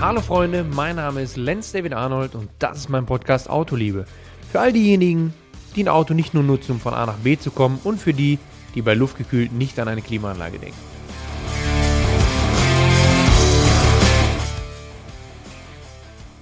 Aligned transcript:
Hallo 0.00 0.20
Freunde, 0.20 0.62
mein 0.62 0.94
Name 0.94 1.22
ist 1.22 1.36
Lenz 1.36 1.72
David 1.72 1.92
Arnold 1.92 2.36
und 2.36 2.48
das 2.60 2.78
ist 2.78 2.88
mein 2.88 3.04
Podcast 3.04 3.50
Autoliebe. 3.50 4.04
Für 4.52 4.60
all 4.60 4.72
diejenigen, 4.72 5.34
die 5.74 5.82
ein 5.82 5.88
Auto 5.88 6.14
nicht 6.14 6.34
nur 6.34 6.44
nutzen, 6.44 6.70
um 6.70 6.80
von 6.80 6.94
A 6.94 7.04
nach 7.04 7.16
B 7.16 7.36
zu 7.36 7.50
kommen 7.50 7.80
und 7.82 8.00
für 8.00 8.12
die, 8.14 8.38
die 8.76 8.82
bei 8.82 8.94
luftgekühlt 8.94 9.50
nicht 9.50 9.76
an 9.80 9.88
eine 9.88 10.00
Klimaanlage 10.00 10.60
denken. 10.60 10.78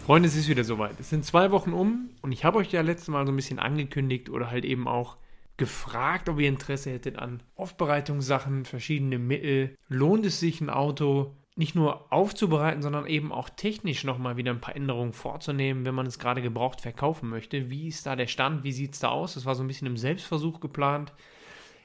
Freunde, 0.04 0.28
es 0.28 0.36
ist 0.36 0.48
wieder 0.48 0.62
soweit. 0.62 1.00
Es 1.00 1.08
sind 1.08 1.24
zwei 1.24 1.50
Wochen 1.50 1.72
um 1.72 2.10
und 2.20 2.32
ich 2.32 2.44
habe 2.44 2.58
euch 2.58 2.70
ja 2.72 2.82
letztes 2.82 3.08
Mal 3.08 3.24
so 3.24 3.32
ein 3.32 3.36
bisschen 3.36 3.58
angekündigt 3.58 4.28
oder 4.28 4.50
halt 4.50 4.66
eben 4.66 4.86
auch 4.86 5.16
gefragt, 5.56 6.28
ob 6.28 6.38
ihr 6.40 6.48
Interesse 6.50 6.90
hättet 6.90 7.18
an 7.18 7.42
Aufbereitungssachen, 7.54 8.66
verschiedene 8.66 9.18
Mittel. 9.18 9.74
Lohnt 9.88 10.26
es 10.26 10.40
sich, 10.40 10.60
ein 10.60 10.68
Auto 10.68 11.34
nicht 11.56 11.74
nur 11.74 12.12
aufzubereiten, 12.12 12.82
sondern 12.82 13.06
eben 13.06 13.32
auch 13.32 13.48
technisch 13.48 14.04
nochmal 14.04 14.36
wieder 14.36 14.52
ein 14.52 14.60
paar 14.60 14.76
Änderungen 14.76 15.12
vorzunehmen, 15.12 15.84
wenn 15.84 15.94
man 15.94 16.06
es 16.06 16.18
gerade 16.18 16.42
gebraucht 16.42 16.80
verkaufen 16.80 17.28
möchte? 17.28 17.70
Wie 17.70 17.88
ist 17.88 18.06
da 18.06 18.14
der 18.14 18.26
Stand? 18.26 18.62
Wie 18.62 18.72
sieht 18.72 18.94
es 18.94 19.00
da 19.00 19.08
aus? 19.08 19.34
Das 19.34 19.46
war 19.46 19.54
so 19.54 19.64
ein 19.64 19.66
bisschen 19.66 19.86
im 19.86 19.96
Selbstversuch 19.96 20.60
geplant. 20.60 21.12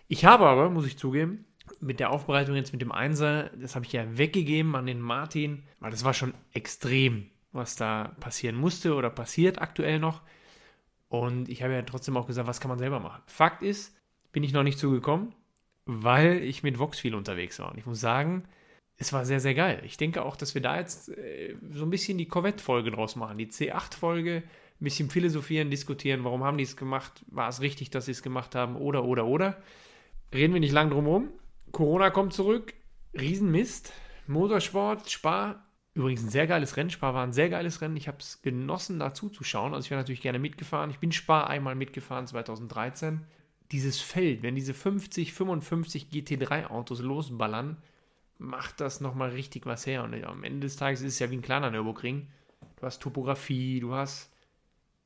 Ich 0.07 0.25
habe 0.25 0.45
aber, 0.45 0.69
muss 0.69 0.85
ich 0.85 0.97
zugeben, 0.97 1.45
mit 1.79 1.99
der 1.99 2.11
Aufbereitung 2.11 2.55
jetzt 2.55 2.73
mit 2.73 2.81
dem 2.81 2.91
Einser, 2.91 3.49
das 3.55 3.75
habe 3.75 3.85
ich 3.85 3.93
ja 3.93 4.17
weggegeben 4.17 4.75
an 4.75 4.85
den 4.85 4.99
Martin, 4.99 5.63
weil 5.79 5.91
das 5.91 6.03
war 6.03 6.13
schon 6.13 6.33
extrem 6.51 7.31
was 7.51 7.75
da 7.75 8.15
passieren 8.19 8.55
musste 8.55 8.95
oder 8.95 9.09
passiert 9.09 9.61
aktuell 9.61 9.99
noch. 9.99 10.21
Und 11.09 11.49
ich 11.49 11.63
habe 11.63 11.73
ja 11.73 11.81
trotzdem 11.81 12.15
auch 12.15 12.27
gesagt, 12.27 12.47
was 12.47 12.61
kann 12.61 12.69
man 12.69 12.79
selber 12.79 12.99
machen. 12.99 13.21
Fakt 13.25 13.63
ist, 13.63 13.95
bin 14.31 14.43
ich 14.43 14.53
noch 14.53 14.63
nicht 14.63 14.79
zugekommen, 14.79 15.35
weil 15.85 16.41
ich 16.43 16.63
mit 16.63 16.79
Vox 16.79 16.99
viel 16.99 17.15
unterwegs 17.15 17.59
war. 17.59 17.71
Und 17.71 17.77
ich 17.77 17.85
muss 17.85 17.99
sagen, 17.99 18.45
es 19.01 19.11
war 19.11 19.25
sehr, 19.25 19.39
sehr 19.39 19.55
geil. 19.55 19.81
Ich 19.83 19.97
denke 19.97 20.23
auch, 20.23 20.35
dass 20.35 20.53
wir 20.53 20.61
da 20.61 20.77
jetzt 20.77 21.09
äh, 21.09 21.55
so 21.73 21.83
ein 21.83 21.89
bisschen 21.89 22.19
die 22.19 22.27
Corvette-Folge 22.27 22.91
draus 22.91 23.15
machen. 23.15 23.39
Die 23.39 23.47
C8-Folge, 23.47 24.43
ein 24.43 24.83
bisschen 24.83 25.09
philosophieren, 25.09 25.71
diskutieren, 25.71 26.23
warum 26.23 26.43
haben 26.43 26.57
die 26.59 26.63
es 26.63 26.77
gemacht, 26.77 27.25
war 27.27 27.49
es 27.49 27.61
richtig, 27.61 27.89
dass 27.89 28.05
sie 28.05 28.11
es 28.11 28.21
gemacht 28.21 28.53
haben, 28.53 28.75
oder, 28.75 29.03
oder, 29.03 29.25
oder. 29.25 29.57
Reden 30.31 30.53
wir 30.53 30.59
nicht 30.59 30.71
lang 30.71 30.91
drum 30.91 31.07
rum. 31.07 31.29
Corona 31.71 32.11
kommt 32.11 32.33
zurück, 32.33 32.75
Riesenmist. 33.19 33.91
Motorsport, 34.27 35.09
Spar, 35.09 35.65
Übrigens 35.93 36.23
ein 36.23 36.29
sehr 36.29 36.47
geiles 36.47 36.77
Rennen. 36.77 36.89
Spar 36.89 37.13
war 37.13 37.23
ein 37.23 37.33
sehr 37.33 37.49
geiles 37.49 37.81
Rennen. 37.81 37.97
Ich 37.97 38.07
habe 38.07 38.19
es 38.19 38.41
genossen, 38.41 38.99
dazu 38.99 39.29
zu 39.29 39.43
schauen. 39.43 39.73
Also 39.73 39.85
ich 39.85 39.91
wäre 39.91 39.99
natürlich 39.99 40.21
gerne 40.21 40.39
mitgefahren. 40.39 40.89
Ich 40.89 40.99
bin 40.99 41.11
Spar 41.11 41.49
einmal 41.49 41.75
mitgefahren 41.75 42.27
2013. 42.27 43.25
Dieses 43.73 43.99
Feld, 43.99 44.41
wenn 44.41 44.55
diese 44.55 44.73
50, 44.73 45.33
55 45.33 46.07
GT3 46.09 46.67
Autos 46.67 47.01
losballern, 47.01 47.75
macht 48.41 48.81
das 48.81 49.01
nochmal 49.01 49.29
richtig 49.29 49.65
was 49.65 49.85
her. 49.85 50.03
Und 50.03 50.21
am 50.23 50.43
Ende 50.43 50.61
des 50.61 50.75
Tages 50.75 51.01
ist 51.01 51.13
es 51.13 51.19
ja 51.19 51.29
wie 51.29 51.37
ein 51.37 51.41
kleiner 51.41 51.71
Nürburgring. 51.71 52.27
Du 52.77 52.85
hast 52.85 53.01
Topografie, 53.01 53.79
du 53.79 53.93
hast 53.93 54.31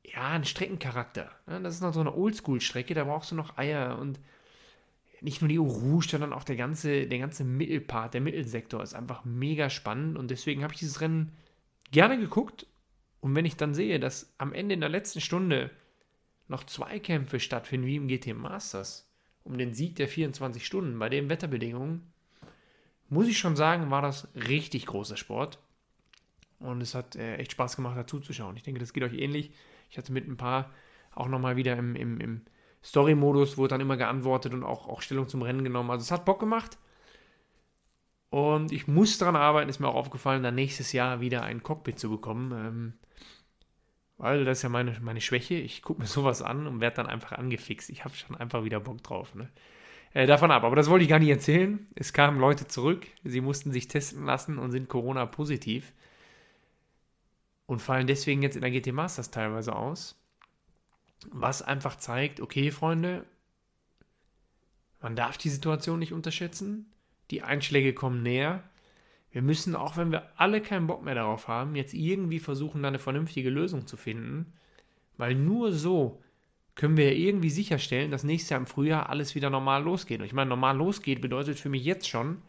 ja 0.02 0.28
einen 0.28 0.44
Streckencharakter. 0.44 1.30
Das 1.46 1.74
ist 1.74 1.82
noch 1.82 1.92
so 1.92 2.00
eine 2.00 2.14
Oldschool-Strecke, 2.14 2.94
da 2.94 3.04
brauchst 3.04 3.30
du 3.30 3.34
noch 3.34 3.58
Eier 3.58 3.98
und 3.98 4.18
nicht 5.20 5.40
nur 5.40 5.48
die 5.48 5.56
Rouge, 5.56 6.08
sondern 6.08 6.32
auch 6.32 6.44
der 6.44 6.56
ganze, 6.56 7.06
der 7.06 7.18
ganze 7.18 7.44
Mittelpart, 7.44 8.14
der 8.14 8.20
Mittelsektor 8.20 8.82
ist 8.82 8.94
einfach 8.94 9.24
mega 9.24 9.70
spannend 9.70 10.16
und 10.16 10.30
deswegen 10.30 10.62
habe 10.62 10.74
ich 10.74 10.80
dieses 10.80 11.00
Rennen 11.00 11.32
gerne 11.90 12.18
geguckt. 12.18 12.66
Und 13.20 13.34
wenn 13.34 13.44
ich 13.44 13.56
dann 13.56 13.74
sehe, 13.74 13.98
dass 13.98 14.34
am 14.38 14.52
Ende 14.52 14.74
in 14.74 14.80
der 14.80 14.88
letzten 14.88 15.20
Stunde 15.20 15.70
noch 16.48 16.64
zwei 16.64 16.98
Kämpfe 17.00 17.40
stattfinden 17.40 17.86
wie 17.86 17.96
im 17.96 18.08
GT 18.08 18.34
Masters 18.34 19.10
um 19.42 19.58
den 19.58 19.74
Sieg 19.74 19.96
der 19.96 20.08
24 20.08 20.66
Stunden 20.66 20.98
bei 20.98 21.08
den 21.08 21.28
Wetterbedingungen, 21.28 22.12
muss 23.08 23.28
ich 23.28 23.38
schon 23.38 23.56
sagen, 23.56 23.90
war 23.90 24.02
das 24.02 24.28
richtig 24.34 24.86
großer 24.86 25.16
Sport. 25.16 25.58
Und 26.58 26.80
es 26.80 26.94
hat 26.94 27.16
äh, 27.16 27.36
echt 27.36 27.52
Spaß 27.52 27.76
gemacht, 27.76 27.96
dazu 27.96 28.20
zu 28.20 28.32
schauen. 28.32 28.56
Ich 28.56 28.62
denke, 28.62 28.80
das 28.80 28.92
geht 28.92 29.02
euch 29.02 29.14
ähnlich. 29.14 29.52
Ich 29.90 29.98
hatte 29.98 30.12
mit 30.12 30.26
ein 30.26 30.36
paar 30.36 30.70
auch 31.14 31.28
nochmal 31.28 31.56
wieder 31.56 31.76
im, 31.76 31.96
im, 31.96 32.20
im 32.20 32.42
Story-Modus 32.84 33.58
wurde 33.58 33.70
dann 33.70 33.80
immer 33.80 33.96
geantwortet 33.96 34.54
und 34.54 34.62
auch, 34.62 34.88
auch 34.88 35.02
Stellung 35.02 35.28
zum 35.28 35.42
Rennen 35.42 35.64
genommen. 35.64 35.90
Also 35.90 36.02
es 36.02 36.10
hat 36.10 36.24
Bock 36.24 36.38
gemacht. 36.38 36.78
Und 38.30 38.70
ich 38.70 38.86
muss 38.86 39.18
daran 39.18 39.36
arbeiten, 39.36 39.68
ist 39.68 39.80
mir 39.80 39.88
auch 39.88 39.94
aufgefallen, 39.94 40.42
dann 40.42 40.54
nächstes 40.54 40.92
Jahr 40.92 41.20
wieder 41.20 41.42
ein 41.42 41.62
Cockpit 41.62 41.98
zu 41.98 42.10
bekommen. 42.10 42.52
Ähm, 42.52 42.92
weil 44.18 44.44
das 44.44 44.58
ist 44.58 44.62
ja 44.62 44.68
meine, 44.68 44.98
meine 45.00 45.20
Schwäche. 45.20 45.54
Ich 45.54 45.82
gucke 45.82 46.00
mir 46.00 46.06
sowas 46.06 46.42
an 46.42 46.66
und 46.66 46.80
werde 46.80 46.96
dann 46.96 47.06
einfach 47.06 47.32
angefixt. 47.32 47.90
Ich 47.90 48.04
habe 48.04 48.14
schon 48.14 48.36
einfach 48.36 48.64
wieder 48.64 48.80
Bock 48.80 49.02
drauf. 49.02 49.34
Ne? 49.34 49.48
Äh, 50.16 50.26
davon 50.26 50.50
ab. 50.50 50.64
Aber 50.64 50.76
das 50.76 50.88
wollte 50.88 51.02
ich 51.02 51.10
gar 51.10 51.18
nicht 51.18 51.28
erzählen. 51.28 51.86
Es 51.94 52.12
kamen 52.12 52.40
Leute 52.40 52.66
zurück. 52.66 53.06
Sie 53.24 53.40
mussten 53.40 53.72
sich 53.72 53.88
testen 53.88 54.24
lassen 54.24 54.58
und 54.58 54.70
sind 54.70 54.88
Corona-positiv. 54.88 55.92
Und 57.66 57.82
fallen 57.82 58.06
deswegen 58.06 58.42
jetzt 58.42 58.56
in 58.56 58.62
der 58.62 58.70
GT 58.70 58.92
Masters 58.92 59.30
teilweise 59.30 59.74
aus 59.74 60.16
was 61.30 61.62
einfach 61.62 61.96
zeigt, 61.96 62.40
okay, 62.40 62.70
Freunde, 62.70 63.24
man 65.00 65.16
darf 65.16 65.38
die 65.38 65.48
Situation 65.48 65.98
nicht 65.98 66.12
unterschätzen. 66.12 66.92
Die 67.30 67.42
Einschläge 67.42 67.92
kommen 67.94 68.22
näher. 68.22 68.62
Wir 69.30 69.42
müssen, 69.42 69.74
auch 69.74 69.96
wenn 69.96 70.12
wir 70.12 70.30
alle 70.36 70.60
keinen 70.60 70.86
Bock 70.86 71.04
mehr 71.04 71.14
darauf 71.14 71.48
haben, 71.48 71.76
jetzt 71.76 71.94
irgendwie 71.94 72.38
versuchen, 72.38 72.82
da 72.82 72.88
eine 72.88 72.98
vernünftige 72.98 73.50
Lösung 73.50 73.86
zu 73.86 73.96
finden. 73.96 74.52
Weil 75.16 75.34
nur 75.34 75.72
so 75.72 76.22
können 76.76 76.98
wir 76.98 77.16
irgendwie 77.16 77.50
sicherstellen, 77.50 78.10
dass 78.10 78.22
nächstes 78.22 78.50
Jahr 78.50 78.60
im 78.60 78.66
Frühjahr 78.66 79.08
alles 79.08 79.34
wieder 79.34 79.50
normal 79.50 79.82
losgeht. 79.82 80.20
Und 80.20 80.26
ich 80.26 80.34
meine, 80.34 80.50
normal 80.50 80.76
losgeht 80.76 81.22
bedeutet 81.22 81.58
für 81.58 81.70
mich 81.70 81.82
jetzt 81.84 82.08
schon, 82.08 82.42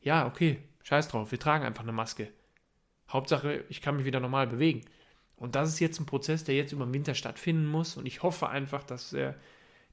ja, 0.00 0.26
okay, 0.26 0.58
scheiß 0.84 1.08
drauf, 1.08 1.32
wir 1.32 1.40
tragen 1.40 1.64
einfach 1.64 1.82
eine 1.82 1.92
Maske. 1.92 2.28
Hauptsache, 3.10 3.64
ich 3.68 3.82
kann 3.82 3.96
mich 3.96 4.06
wieder 4.06 4.20
normal 4.20 4.46
bewegen. 4.46 4.82
Und 5.34 5.56
das 5.56 5.68
ist 5.68 5.80
jetzt 5.80 6.00
ein 6.00 6.06
Prozess, 6.06 6.44
der 6.44 6.54
jetzt 6.54 6.72
über 6.72 6.86
den 6.86 6.94
Winter 6.94 7.14
stattfinden 7.14 7.66
muss. 7.66 7.96
Und 7.96 8.06
ich 8.06 8.22
hoffe 8.22 8.48
einfach, 8.48 8.84
dass 8.84 9.12
äh, 9.12 9.34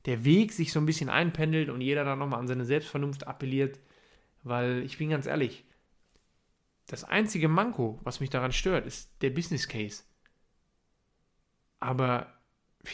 der 0.06 0.24
Weg 0.24 0.54
sich 0.54 0.72
so 0.72 0.80
ein 0.80 0.86
bisschen 0.86 1.10
einpendelt 1.10 1.70
und 1.70 1.82
jeder 1.82 2.06
dann 2.06 2.20
nochmal 2.20 2.40
an 2.40 2.48
seine 2.48 2.66
Selbstvernunft 2.66 3.28
appelliert. 3.28 3.80
Weil 4.44 4.84
ich 4.84 5.00
bin 5.00 5.10
ganz 5.10 5.26
ehrlich, 5.26 5.66
das 6.86 7.04
einzige 7.04 7.48
Manko, 7.48 8.00
was 8.04 8.20
mich 8.20 8.30
daran 8.30 8.52
stört, 8.52 8.86
ist 8.86 9.10
der 9.22 9.32
Business 9.32 9.68
Case. 9.68 10.04
Aber 11.80 12.32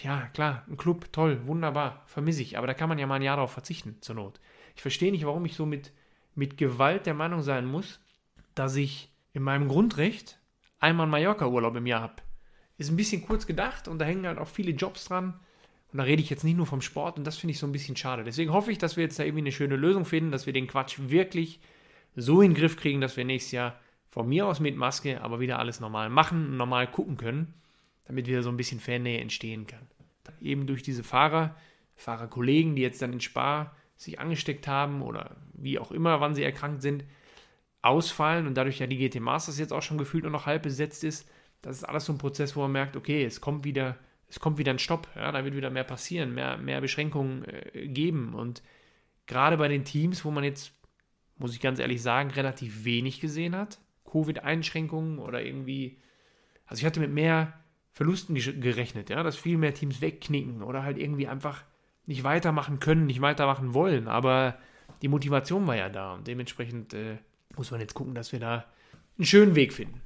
ja, 0.03 0.27
klar, 0.33 0.65
ein 0.69 0.77
Club, 0.77 1.11
toll, 1.11 1.45
wunderbar, 1.47 2.03
vermisse 2.05 2.41
ich. 2.41 2.57
Aber 2.57 2.67
da 2.67 2.73
kann 2.73 2.89
man 2.89 2.99
ja 2.99 3.07
mal 3.07 3.15
ein 3.15 3.21
Jahr 3.21 3.37
darauf 3.37 3.51
verzichten, 3.51 3.97
zur 4.01 4.15
Not. 4.15 4.39
Ich 4.75 4.81
verstehe 4.81 5.11
nicht, 5.11 5.25
warum 5.25 5.45
ich 5.45 5.55
so 5.55 5.65
mit, 5.65 5.91
mit 6.35 6.57
Gewalt 6.57 7.05
der 7.05 7.13
Meinung 7.13 7.41
sein 7.41 7.65
muss, 7.65 7.99
dass 8.55 8.75
ich 8.75 9.11
in 9.33 9.43
meinem 9.43 9.67
Grundrecht 9.67 10.39
einmal 10.79 11.05
einen 11.05 11.11
Mallorca-Urlaub 11.11 11.75
im 11.75 11.87
Jahr 11.87 12.01
habe 12.01 12.21
ist 12.79 12.89
ein 12.89 12.95
bisschen 12.95 13.21
kurz 13.21 13.45
gedacht 13.45 13.87
und 13.87 13.99
da 13.99 14.05
hängen 14.05 14.25
halt 14.25 14.39
auch 14.39 14.47
viele 14.47 14.71
Jobs 14.71 15.05
dran. 15.05 15.39
Und 15.91 15.97
da 15.97 16.03
rede 16.03 16.21
ich 16.21 16.29
jetzt 16.29 16.43
nicht 16.43 16.55
nur 16.55 16.65
vom 16.65 16.81
Sport 16.81 17.17
und 17.17 17.27
das 17.27 17.37
finde 17.37 17.51
ich 17.51 17.59
so 17.59 17.67
ein 17.67 17.71
bisschen 17.71 17.95
schade. 17.95 18.23
Deswegen 18.23 18.53
hoffe 18.53 18.71
ich, 18.71 18.77
dass 18.77 18.95
wir 18.95 19.03
jetzt 19.03 19.19
da 19.19 19.23
irgendwie 19.23 19.41
eine 19.41 19.51
schöne 19.51 19.75
Lösung 19.75 20.05
finden, 20.05 20.31
dass 20.31 20.45
wir 20.45 20.53
den 20.53 20.67
Quatsch 20.67 20.97
wirklich 20.97 21.59
so 22.15 22.41
in 22.41 22.51
den 22.51 22.57
Griff 22.57 22.77
kriegen, 22.77 23.01
dass 23.01 23.17
wir 23.17 23.25
nächstes 23.25 23.51
Jahr 23.51 23.79
von 24.09 24.27
mir 24.29 24.47
aus 24.47 24.59
mit 24.59 24.77
Maske, 24.77 25.21
aber 25.21 25.39
wieder 25.39 25.59
alles 25.59 25.79
normal 25.79 26.09
machen 26.09 26.47
und 26.47 26.57
normal 26.57 26.89
gucken 26.89 27.17
können, 27.17 27.53
damit 28.09 28.25
wieder 28.25 28.41
so 28.41 28.49
ein 28.49 28.57
bisschen 28.57 28.79
Fannähe 28.79 29.19
entstehen 29.19 29.67
kann. 29.67 29.87
Eben 30.41 30.65
durch 30.65 30.81
diese 30.81 31.03
Fahrer, 31.03 31.55
Fahrerkollegen, 31.95 32.75
die 32.75 32.81
jetzt 32.81 33.03
dann 33.03 33.13
in 33.13 33.21
Spar 33.21 33.75
sich 33.97 34.19
angesteckt 34.19 34.67
haben 34.67 35.03
oder 35.03 35.35
wie 35.53 35.77
auch 35.77 35.91
immer, 35.91 36.19
wann 36.19 36.33
sie 36.33 36.43
erkrankt 36.43 36.81
sind, 36.81 37.03
ausfallen 37.83 38.47
und 38.47 38.55
dadurch 38.55 38.79
ja 38.79 38.87
die 38.87 38.97
GT 38.97 39.19
Masters 39.19 39.59
jetzt 39.59 39.71
auch 39.71 39.83
schon 39.83 39.99
gefühlt 39.99 40.23
nur 40.23 40.31
noch 40.31 40.47
halb 40.47 40.63
besetzt 40.63 41.03
ist, 41.03 41.29
das 41.61 41.77
ist 41.77 41.83
alles 41.83 42.05
so 42.05 42.13
ein 42.13 42.17
Prozess, 42.17 42.55
wo 42.55 42.61
man 42.61 42.71
merkt, 42.71 42.95
okay, 42.95 43.23
es 43.23 43.41
kommt 43.41 43.63
wieder, 43.63 43.95
es 44.27 44.39
kommt 44.39 44.57
wieder 44.57 44.73
ein 44.73 44.79
Stopp, 44.79 45.07
ja, 45.15 45.31
da 45.31 45.45
wird 45.45 45.55
wieder 45.55 45.69
mehr 45.69 45.83
passieren, 45.83 46.33
mehr, 46.33 46.57
mehr 46.57 46.81
Beschränkungen 46.81 47.45
äh, 47.45 47.87
geben. 47.89 48.33
Und 48.33 48.63
gerade 49.27 49.57
bei 49.57 49.67
den 49.67 49.85
Teams, 49.85 50.25
wo 50.25 50.31
man 50.31 50.43
jetzt, 50.43 50.73
muss 51.37 51.53
ich 51.53 51.61
ganz 51.61 51.77
ehrlich 51.77 52.01
sagen, 52.01 52.31
relativ 52.31 52.85
wenig 52.85 53.21
gesehen 53.21 53.55
hat, 53.55 53.79
Covid-Einschränkungen 54.09 55.19
oder 55.19 55.43
irgendwie, 55.43 55.99
also 56.65 56.79
ich 56.79 56.85
hatte 56.87 57.01
mit 57.01 57.11
mehr 57.11 57.53
Verlusten 57.99 58.33
gerechnet, 58.35 59.09
ja, 59.09 59.23
dass 59.23 59.35
viel 59.35 59.57
mehr 59.57 59.73
Teams 59.73 59.99
wegknicken 59.99 60.63
oder 60.63 60.83
halt 60.83 60.97
irgendwie 60.97 61.27
einfach 61.27 61.63
nicht 62.05 62.23
weitermachen 62.23 62.79
können, 62.79 63.05
nicht 63.05 63.19
weitermachen 63.19 63.73
wollen, 63.73 64.07
aber 64.07 64.57
die 65.01 65.09
Motivation 65.09 65.67
war 65.67 65.75
ja 65.75 65.89
da 65.89 66.13
und 66.13 66.25
dementsprechend 66.25 66.93
äh, 66.93 67.17
muss 67.57 67.71
man 67.71 67.81
jetzt 67.81 67.95
gucken, 67.95 68.15
dass 68.15 68.31
wir 68.31 68.39
da 68.39 68.63
einen 69.17 69.25
schönen 69.25 69.53
Weg 69.55 69.73
finden. 69.73 69.99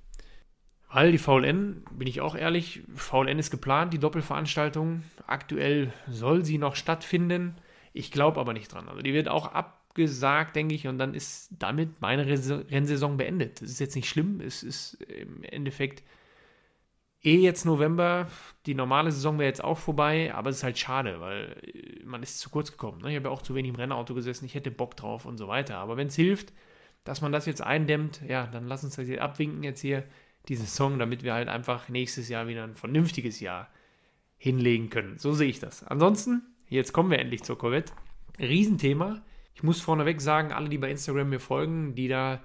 Weil 0.92 1.12
die 1.12 1.20
VLN, 1.20 1.84
bin 1.92 2.08
ich 2.08 2.20
auch 2.20 2.34
ehrlich, 2.34 2.82
VLN 2.96 3.38
ist 3.38 3.52
geplant, 3.52 3.94
die 3.94 4.00
Doppelveranstaltung. 4.00 5.04
Aktuell 5.28 5.94
soll 6.10 6.44
sie 6.44 6.58
noch 6.58 6.76
stattfinden. 6.76 7.58
Ich 7.94 8.10
glaube 8.10 8.40
aber 8.40 8.54
nicht 8.54 8.74
dran. 8.74 8.90
Also 8.90 9.04
die 9.04 9.14
wird 9.14 9.28
auch 9.28 9.54
abgesagt, 9.54 10.56
denke 10.56 10.74
ich, 10.74 10.88
und 10.88 10.98
dann 10.98 11.14
ist 11.14 11.50
damit 11.60 12.02
meine 12.02 12.26
Rennsaison 12.26 13.18
beendet. 13.18 13.62
Das 13.62 13.70
ist 13.70 13.80
jetzt 13.80 13.96
nicht 13.96 14.10
schlimm. 14.10 14.42
Es 14.42 14.64
ist 14.64 14.96
im 15.04 15.44
Endeffekt 15.44 16.02
eh 17.24 17.38
jetzt 17.38 17.66
November. 17.66 18.28
Die 18.66 18.76
normale 18.76 19.12
Saison 19.12 19.40
wäre 19.40 19.48
jetzt 19.48 19.64
auch 19.64 19.78
vorbei, 19.78 20.34
aber 20.34 20.50
es 20.50 20.58
ist 20.58 20.64
halt 20.64 20.78
schade, 20.78 21.20
weil 21.20 21.56
man 22.06 22.24
ist 22.24 22.40
zu 22.40 22.50
kurz 22.50 22.72
gekommen. 22.72 23.02
Ne? 23.02 23.12
Ich 23.12 23.16
habe 23.16 23.28
ja 23.28 23.32
auch 23.32 23.42
zu 23.42 23.56
wenig 23.56 23.70
im 23.70 23.76
Rennauto 23.76 24.14
gesessen. 24.14 24.46
Ich 24.46 24.56
hätte 24.56 24.72
Bock 24.72 24.96
drauf 24.96 25.26
und 25.26 25.38
so 25.38 25.48
weiter. 25.48 25.78
Aber 25.78 25.98
wenn 25.98 26.08
es 26.08 26.16
hilft, 26.16 26.54
dass 27.04 27.22
man 27.22 27.32
das 27.32 27.46
jetzt 27.46 27.62
eindämmt, 27.62 28.22
ja, 28.28 28.48
dann 28.48 28.68
lass 28.68 28.84
uns 28.84 28.96
das 28.96 29.08
hier 29.08 29.24
abwinken 29.24 29.64
jetzt 29.64 29.82
hier 29.82 30.04
die 30.48 30.56
Saison, 30.56 31.00
damit 31.00 31.24
wir 31.24 31.34
halt 31.34 31.48
einfach 31.48 31.90
nächstes 31.90 32.30
Jahr 32.30 32.48
wieder 32.48 32.64
ein 32.64 32.76
vernünftiges 32.76 33.40
Jahr 33.40 33.70
hinlegen 34.38 34.90
können. 34.90 35.18
So 35.18 35.34
sehe 35.34 35.50
ich 35.50 35.60
das. 35.60 35.84
Ansonsten, 35.84 36.42
jetzt 36.68 36.92
kommen 36.92 37.12
wir 37.12 37.20
endlich 37.20 37.44
zur 37.44 37.58
Corvette. 37.58 37.94
Riesenthema. 38.40 39.22
Ich 39.56 39.64
muss 39.64 39.80
vorneweg 39.80 40.20
sagen, 40.20 40.52
alle, 40.52 40.70
die 40.70 40.78
bei 40.78 40.90
Instagram 40.90 41.30
mir 41.30 41.40
folgen, 41.40 41.96
die 41.96 42.08
da 42.08 42.42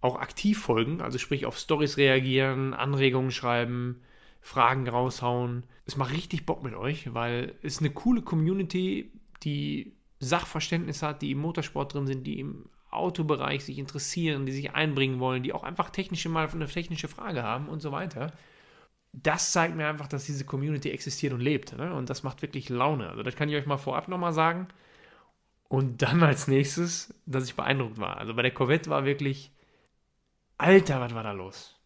auch 0.00 0.16
aktiv 0.16 0.60
folgen, 0.60 1.00
also 1.00 1.18
sprich 1.18 1.46
auf 1.46 1.58
Stories 1.58 1.96
reagieren, 1.96 2.74
Anregungen 2.74 3.30
schreiben, 3.30 4.02
Fragen 4.42 4.88
raushauen. 4.88 5.64
Es 5.86 5.96
macht 5.96 6.12
richtig 6.12 6.44
Bock 6.44 6.62
mit 6.62 6.74
euch, 6.74 7.14
weil 7.14 7.54
es 7.62 7.78
eine 7.78 7.90
coole 7.90 8.22
Community, 8.22 9.12
die 9.44 9.96
Sachverständnis 10.18 11.02
hat, 11.02 11.22
die 11.22 11.30
im 11.30 11.38
Motorsport 11.38 11.94
drin 11.94 12.06
sind, 12.06 12.26
die 12.26 12.40
im 12.40 12.66
Autobereich 12.90 13.64
sich 13.64 13.78
interessieren, 13.78 14.44
die 14.44 14.52
sich 14.52 14.74
einbringen 14.74 15.20
wollen, 15.20 15.42
die 15.42 15.52
auch 15.52 15.62
einfach 15.62 15.90
technische 15.90 16.28
mal 16.28 16.48
eine 16.48 16.66
technische 16.66 17.08
Frage 17.08 17.42
haben 17.42 17.68
und 17.68 17.80
so 17.80 17.92
weiter. 17.92 18.32
Das 19.12 19.52
zeigt 19.52 19.76
mir 19.76 19.88
einfach, 19.88 20.08
dass 20.08 20.26
diese 20.26 20.44
Community 20.44 20.90
existiert 20.90 21.32
und 21.32 21.40
lebt. 21.40 21.76
Ne? 21.76 21.94
Und 21.94 22.10
das 22.10 22.22
macht 22.22 22.42
wirklich 22.42 22.68
Laune. 22.68 23.08
Also 23.08 23.22
das 23.22 23.36
kann 23.36 23.48
ich 23.48 23.56
euch 23.56 23.66
mal 23.66 23.78
vorab 23.78 24.08
nochmal 24.08 24.32
sagen. 24.32 24.68
Und 25.68 26.02
dann 26.02 26.22
als 26.22 26.48
nächstes, 26.48 27.14
dass 27.26 27.44
ich 27.44 27.54
beeindruckt 27.54 27.98
war. 27.98 28.18
Also 28.18 28.34
bei 28.34 28.42
der 28.42 28.52
Corvette 28.52 28.90
war 28.90 29.04
wirklich, 29.04 29.52
Alter, 30.58 31.00
was 31.00 31.14
war 31.14 31.22
da 31.22 31.32
los? 31.32 31.80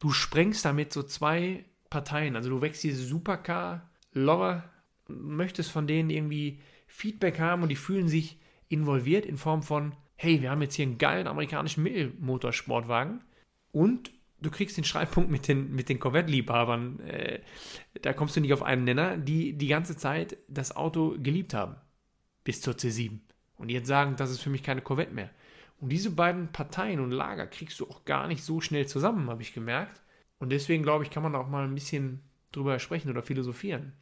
Du 0.00 0.10
sprengst 0.10 0.64
damit 0.64 0.92
so 0.92 1.02
zwei 1.02 1.64
Parteien. 1.92 2.36
Also 2.36 2.48
du 2.48 2.62
wächst 2.62 2.82
diese 2.82 3.04
Supercar-Lover, 3.04 4.64
möchtest 5.08 5.70
von 5.70 5.86
denen 5.86 6.08
irgendwie 6.08 6.60
Feedback 6.86 7.38
haben 7.38 7.62
und 7.62 7.68
die 7.68 7.76
fühlen 7.76 8.08
sich 8.08 8.40
involviert 8.70 9.26
in 9.26 9.36
Form 9.36 9.62
von, 9.62 9.94
hey, 10.16 10.40
wir 10.40 10.50
haben 10.50 10.62
jetzt 10.62 10.74
hier 10.74 10.86
einen 10.86 10.96
geilen 10.96 11.26
amerikanischen 11.26 11.82
Mittelmotorsportwagen 11.82 13.22
und 13.72 14.10
du 14.40 14.50
kriegst 14.50 14.78
den 14.78 14.84
Streitpunkt 14.84 15.30
mit 15.30 15.48
den, 15.48 15.74
mit 15.74 15.90
den 15.90 16.00
Corvette-Liebhabern. 16.00 17.00
Äh, 17.00 17.40
da 18.00 18.14
kommst 18.14 18.36
du 18.36 18.40
nicht 18.40 18.54
auf 18.54 18.62
einen 18.62 18.84
Nenner, 18.84 19.18
die 19.18 19.52
die 19.52 19.68
ganze 19.68 19.96
Zeit 19.96 20.38
das 20.48 20.74
Auto 20.74 21.16
geliebt 21.18 21.52
haben. 21.52 21.76
Bis 22.42 22.62
zur 22.62 22.74
C7. 22.74 23.18
Und 23.56 23.70
jetzt 23.70 23.86
sagen, 23.86 24.16
das 24.16 24.30
ist 24.30 24.40
für 24.40 24.50
mich 24.50 24.62
keine 24.62 24.80
Corvette 24.80 25.12
mehr. 25.12 25.30
Und 25.78 25.90
diese 25.90 26.10
beiden 26.10 26.52
Parteien 26.52 27.00
und 27.00 27.10
Lager 27.10 27.46
kriegst 27.46 27.80
du 27.80 27.88
auch 27.88 28.04
gar 28.04 28.28
nicht 28.28 28.42
so 28.42 28.60
schnell 28.60 28.86
zusammen, 28.86 29.28
habe 29.28 29.42
ich 29.42 29.52
gemerkt. 29.52 30.01
Und 30.42 30.50
deswegen 30.50 30.82
glaube 30.82 31.04
ich, 31.04 31.10
kann 31.10 31.22
man 31.22 31.36
auch 31.36 31.46
mal 31.46 31.62
ein 31.62 31.74
bisschen 31.76 32.20
drüber 32.50 32.80
sprechen 32.80 33.08
oder 33.08 33.22
philosophieren. 33.22 33.92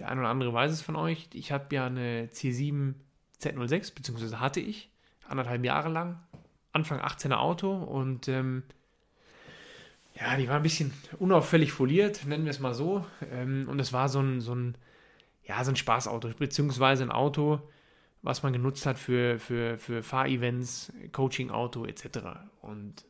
Der 0.00 0.08
eine 0.08 0.20
oder 0.20 0.30
andere 0.30 0.52
weiß 0.52 0.72
es 0.72 0.82
von 0.82 0.96
euch. 0.96 1.28
Ich 1.32 1.52
habe 1.52 1.72
ja 1.72 1.86
eine 1.86 2.26
C7 2.26 2.94
Z06, 3.40 3.94
beziehungsweise 3.94 4.40
hatte 4.40 4.58
ich 4.58 4.90
anderthalb 5.28 5.64
Jahre 5.64 5.88
lang. 5.88 6.18
Anfang 6.72 6.98
18er 6.98 7.36
Auto 7.36 7.72
und 7.72 8.26
ähm, 8.26 8.64
ja, 10.16 10.36
die 10.36 10.48
war 10.48 10.56
ein 10.56 10.64
bisschen 10.64 10.92
unauffällig 11.20 11.70
foliert, 11.70 12.26
nennen 12.26 12.46
wir 12.46 12.50
es 12.50 12.58
mal 12.58 12.74
so. 12.74 13.06
Ähm, 13.30 13.68
und 13.68 13.78
es 13.78 13.92
war 13.92 14.08
so 14.08 14.18
ein, 14.18 14.40
so 14.40 14.56
ein, 14.56 14.76
ja, 15.44 15.62
so 15.62 15.70
ein 15.70 15.76
Spaßauto, 15.76 16.30
beziehungsweise 16.36 17.04
ein 17.04 17.12
Auto, 17.12 17.60
was 18.22 18.42
man 18.42 18.52
genutzt 18.52 18.86
hat 18.86 18.98
für, 18.98 19.38
für, 19.38 19.78
für 19.78 20.02
Fahrevents, 20.02 20.92
Coaching-Auto 21.12 21.84
etc. 21.84 22.18
Und 22.60 23.06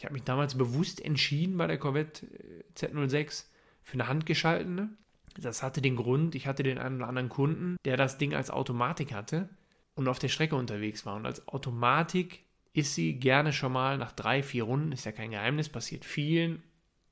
ich 0.00 0.06
habe 0.06 0.14
mich 0.14 0.24
damals 0.24 0.54
bewusst 0.54 1.04
entschieden 1.04 1.58
bei 1.58 1.66
der 1.66 1.76
Corvette 1.76 2.24
äh, 2.24 2.64
Z06 2.74 3.44
für 3.82 3.92
eine 3.92 4.08
handgeschaltete. 4.08 4.88
Das 5.36 5.62
hatte 5.62 5.82
den 5.82 5.94
Grund, 5.94 6.34
ich 6.34 6.46
hatte 6.46 6.62
den 6.62 6.78
einen 6.78 6.96
oder 6.96 7.08
anderen 7.08 7.28
Kunden, 7.28 7.76
der 7.84 7.98
das 7.98 8.16
Ding 8.16 8.34
als 8.34 8.50
Automatik 8.50 9.12
hatte 9.12 9.50
und 9.94 10.08
auf 10.08 10.18
der 10.18 10.28
Strecke 10.28 10.56
unterwegs 10.56 11.04
war. 11.04 11.16
Und 11.16 11.26
als 11.26 11.46
Automatik 11.48 12.44
ist 12.72 12.94
sie 12.94 13.18
gerne 13.18 13.52
schon 13.52 13.72
mal 13.72 13.98
nach 13.98 14.12
drei, 14.12 14.42
vier 14.42 14.64
Runden, 14.64 14.92
ist 14.92 15.04
ja 15.04 15.12
kein 15.12 15.32
Geheimnis, 15.32 15.68
passiert 15.68 16.06
vielen 16.06 16.62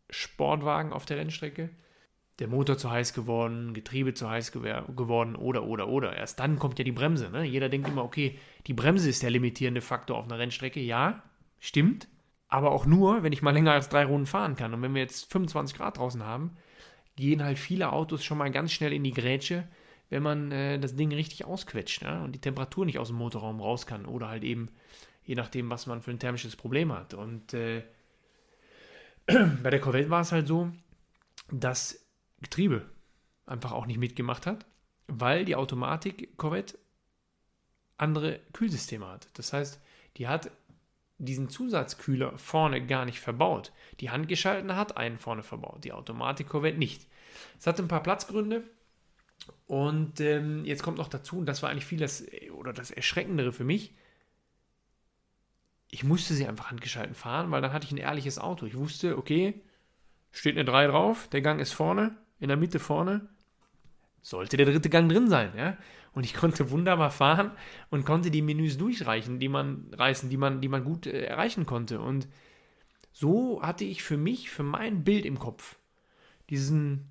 Sportwagen 0.08 0.94
auf 0.94 1.04
der 1.04 1.18
Rennstrecke. 1.18 1.68
Der 2.38 2.48
Motor 2.48 2.78
zu 2.78 2.90
heiß 2.90 3.12
geworden, 3.12 3.74
Getriebe 3.74 4.14
zu 4.14 4.30
heiß 4.30 4.50
geworden 4.50 5.36
oder, 5.36 5.64
oder, 5.64 5.88
oder. 5.88 6.16
Erst 6.16 6.40
dann 6.40 6.58
kommt 6.58 6.78
ja 6.78 6.86
die 6.86 6.92
Bremse. 6.92 7.28
Ne? 7.28 7.44
Jeder 7.44 7.68
denkt 7.68 7.86
immer, 7.86 8.04
okay, 8.04 8.38
die 8.66 8.72
Bremse 8.72 9.10
ist 9.10 9.22
der 9.22 9.30
limitierende 9.30 9.82
Faktor 9.82 10.16
auf 10.16 10.24
einer 10.24 10.38
Rennstrecke. 10.38 10.80
Ja, 10.80 11.22
stimmt. 11.58 12.08
Aber 12.48 12.72
auch 12.72 12.86
nur, 12.86 13.22
wenn 13.22 13.32
ich 13.32 13.42
mal 13.42 13.52
länger 13.52 13.72
als 13.72 13.88
drei 13.88 14.04
Runden 14.04 14.26
fahren 14.26 14.56
kann. 14.56 14.72
Und 14.72 14.82
wenn 14.82 14.94
wir 14.94 15.02
jetzt 15.02 15.30
25 15.30 15.76
Grad 15.76 15.98
draußen 15.98 16.24
haben, 16.24 16.56
gehen 17.16 17.42
halt 17.42 17.58
viele 17.58 17.92
Autos 17.92 18.24
schon 18.24 18.38
mal 18.38 18.50
ganz 18.50 18.72
schnell 18.72 18.92
in 18.92 19.04
die 19.04 19.12
Grätsche, 19.12 19.68
wenn 20.08 20.22
man 20.22 20.52
äh, 20.52 20.78
das 20.78 20.96
Ding 20.96 21.12
richtig 21.12 21.44
ausquetscht 21.44 22.02
ja? 22.02 22.24
und 22.24 22.32
die 22.32 22.40
Temperatur 22.40 22.86
nicht 22.86 22.98
aus 22.98 23.08
dem 23.08 23.16
Motorraum 23.16 23.60
raus 23.60 23.86
kann 23.86 24.06
oder 24.06 24.28
halt 24.28 24.44
eben 24.44 24.70
je 25.24 25.34
nachdem, 25.34 25.68
was 25.68 25.86
man 25.86 26.00
für 26.00 26.10
ein 26.10 26.18
thermisches 26.18 26.56
Problem 26.56 26.90
hat. 26.90 27.12
Und 27.12 27.52
äh, 27.52 27.82
bei 29.26 29.68
der 29.68 29.80
Corvette 29.80 30.08
war 30.08 30.22
es 30.22 30.32
halt 30.32 30.46
so, 30.46 30.70
dass 31.50 32.06
Getriebe 32.40 32.88
einfach 33.44 33.72
auch 33.72 33.84
nicht 33.84 33.98
mitgemacht 33.98 34.46
hat, 34.46 34.64
weil 35.06 35.44
die 35.44 35.54
Automatik 35.54 36.38
Corvette 36.38 36.78
andere 37.98 38.40
Kühlsysteme 38.54 39.06
hat. 39.06 39.28
Das 39.34 39.52
heißt, 39.52 39.82
die 40.16 40.28
hat 40.28 40.50
diesen 41.18 41.48
Zusatzkühler 41.48 42.38
vorne 42.38 42.86
gar 42.86 43.04
nicht 43.04 43.20
verbaut. 43.20 43.72
Die 44.00 44.10
handgeschaltene 44.10 44.76
hat 44.76 44.96
einen 44.96 45.18
vorne 45.18 45.42
verbaut, 45.42 45.84
die 45.84 45.92
Automatik 45.92 46.48
Corvette 46.48 46.78
nicht. 46.78 47.06
Es 47.58 47.66
hat 47.66 47.78
ein 47.80 47.88
paar 47.88 48.02
Platzgründe, 48.02 48.64
und 49.66 50.20
ähm, 50.20 50.64
jetzt 50.64 50.82
kommt 50.82 50.98
noch 50.98 51.08
dazu, 51.08 51.38
und 51.38 51.46
das 51.46 51.62
war 51.62 51.70
eigentlich 51.70 51.86
viel 51.86 51.98
das, 51.98 52.24
oder 52.52 52.72
das 52.72 52.90
Erschreckendere 52.90 53.52
für 53.52 53.64
mich, 53.64 53.94
ich 55.90 56.04
musste 56.04 56.34
sie 56.34 56.46
einfach 56.46 56.70
handgeschalten 56.70 57.14
fahren, 57.14 57.50
weil 57.50 57.62
dann 57.62 57.72
hatte 57.72 57.86
ich 57.86 57.92
ein 57.92 57.98
ehrliches 57.98 58.38
Auto. 58.38 58.66
Ich 58.66 58.76
wusste, 58.76 59.16
okay, 59.16 59.62
steht 60.32 60.56
eine 60.56 60.66
3 60.66 60.88
drauf, 60.88 61.28
der 61.28 61.40
Gang 61.40 61.60
ist 61.60 61.72
vorne, 61.72 62.16
in 62.40 62.48
der 62.48 62.58
Mitte 62.58 62.78
vorne, 62.78 63.28
sollte 64.22 64.56
der 64.56 64.66
dritte 64.66 64.90
Gang 64.90 65.10
drin 65.10 65.28
sein, 65.28 65.52
ja. 65.56 65.76
Und 66.12 66.24
ich 66.24 66.34
konnte 66.34 66.70
wunderbar 66.70 67.10
fahren 67.10 67.52
und 67.90 68.04
konnte 68.04 68.30
die 68.30 68.42
Menüs 68.42 68.76
durchreichen, 68.78 69.38
die 69.38 69.48
man 69.48 69.86
reißen, 69.92 70.28
die 70.28 70.36
man, 70.36 70.60
die 70.60 70.68
man 70.68 70.84
gut 70.84 71.06
äh, 71.06 71.24
erreichen 71.24 71.64
konnte. 71.64 72.00
Und 72.00 72.28
so 73.12 73.62
hatte 73.62 73.84
ich 73.84 74.02
für 74.02 74.16
mich, 74.16 74.50
für 74.50 74.62
mein 74.62 75.04
Bild 75.04 75.24
im 75.24 75.38
Kopf, 75.38 75.76
diesen 76.50 77.08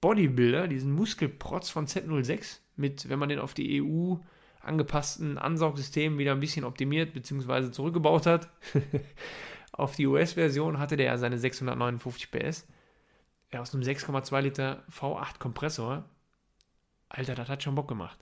Bodybuilder, 0.00 0.68
diesen 0.68 0.92
Muskelprotz 0.92 1.70
von 1.70 1.86
Z06 1.86 2.60
mit, 2.76 3.08
wenn 3.08 3.18
man 3.18 3.28
den 3.28 3.38
auf 3.38 3.54
die 3.54 3.82
EU 3.82 4.16
angepassten 4.60 5.38
Ansaugsystem 5.38 6.18
wieder 6.18 6.32
ein 6.32 6.40
bisschen 6.40 6.64
optimiert 6.64 7.12
bzw. 7.12 7.70
zurückgebaut 7.70 8.26
hat. 8.26 8.50
auf 9.72 9.96
die 9.96 10.06
US-Version 10.06 10.78
hatte 10.78 10.96
der 10.96 11.06
ja 11.06 11.18
seine 11.18 11.38
659 11.38 12.30
PS. 12.30 12.66
Ja, 13.52 13.60
aus 13.60 13.74
einem 13.74 13.82
6,2 13.82 14.40
Liter 14.40 14.84
V8 14.90 15.38
Kompressor. 15.38 16.04
Alter, 17.08 17.34
das 17.34 17.48
hat 17.48 17.62
schon 17.62 17.74
Bock 17.74 17.88
gemacht. 17.88 18.18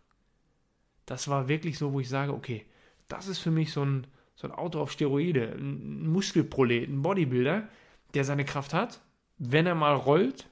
Das 1.04 1.28
war 1.28 1.48
wirklich 1.48 1.78
so, 1.78 1.92
wo 1.92 2.00
ich 2.00 2.08
sage, 2.08 2.32
okay, 2.32 2.66
das 3.08 3.26
ist 3.26 3.38
für 3.38 3.50
mich 3.50 3.72
so 3.72 3.84
ein, 3.84 4.06
so 4.34 4.46
ein 4.46 4.52
Auto 4.52 4.80
auf 4.80 4.92
Steroide, 4.92 5.54
ein 5.56 6.06
Muskelprolet, 6.08 6.88
ein 6.88 7.02
Bodybuilder, 7.02 7.68
der 8.14 8.24
seine 8.24 8.44
Kraft 8.44 8.72
hat. 8.72 9.00
Wenn 9.38 9.66
er 9.66 9.74
mal 9.74 9.94
rollt, 9.94 10.48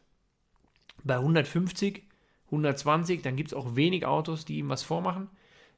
bei 1.04 1.16
150, 1.16 2.02
120, 2.47 3.23
dann 3.23 3.37
gibt 3.37 3.50
es 3.50 3.54
auch 3.54 3.76
wenig 3.76 4.07
Autos, 4.07 4.45
die 4.45 4.59
ihm 4.59 4.69
was 4.69 4.83
vormachen, 4.83 5.28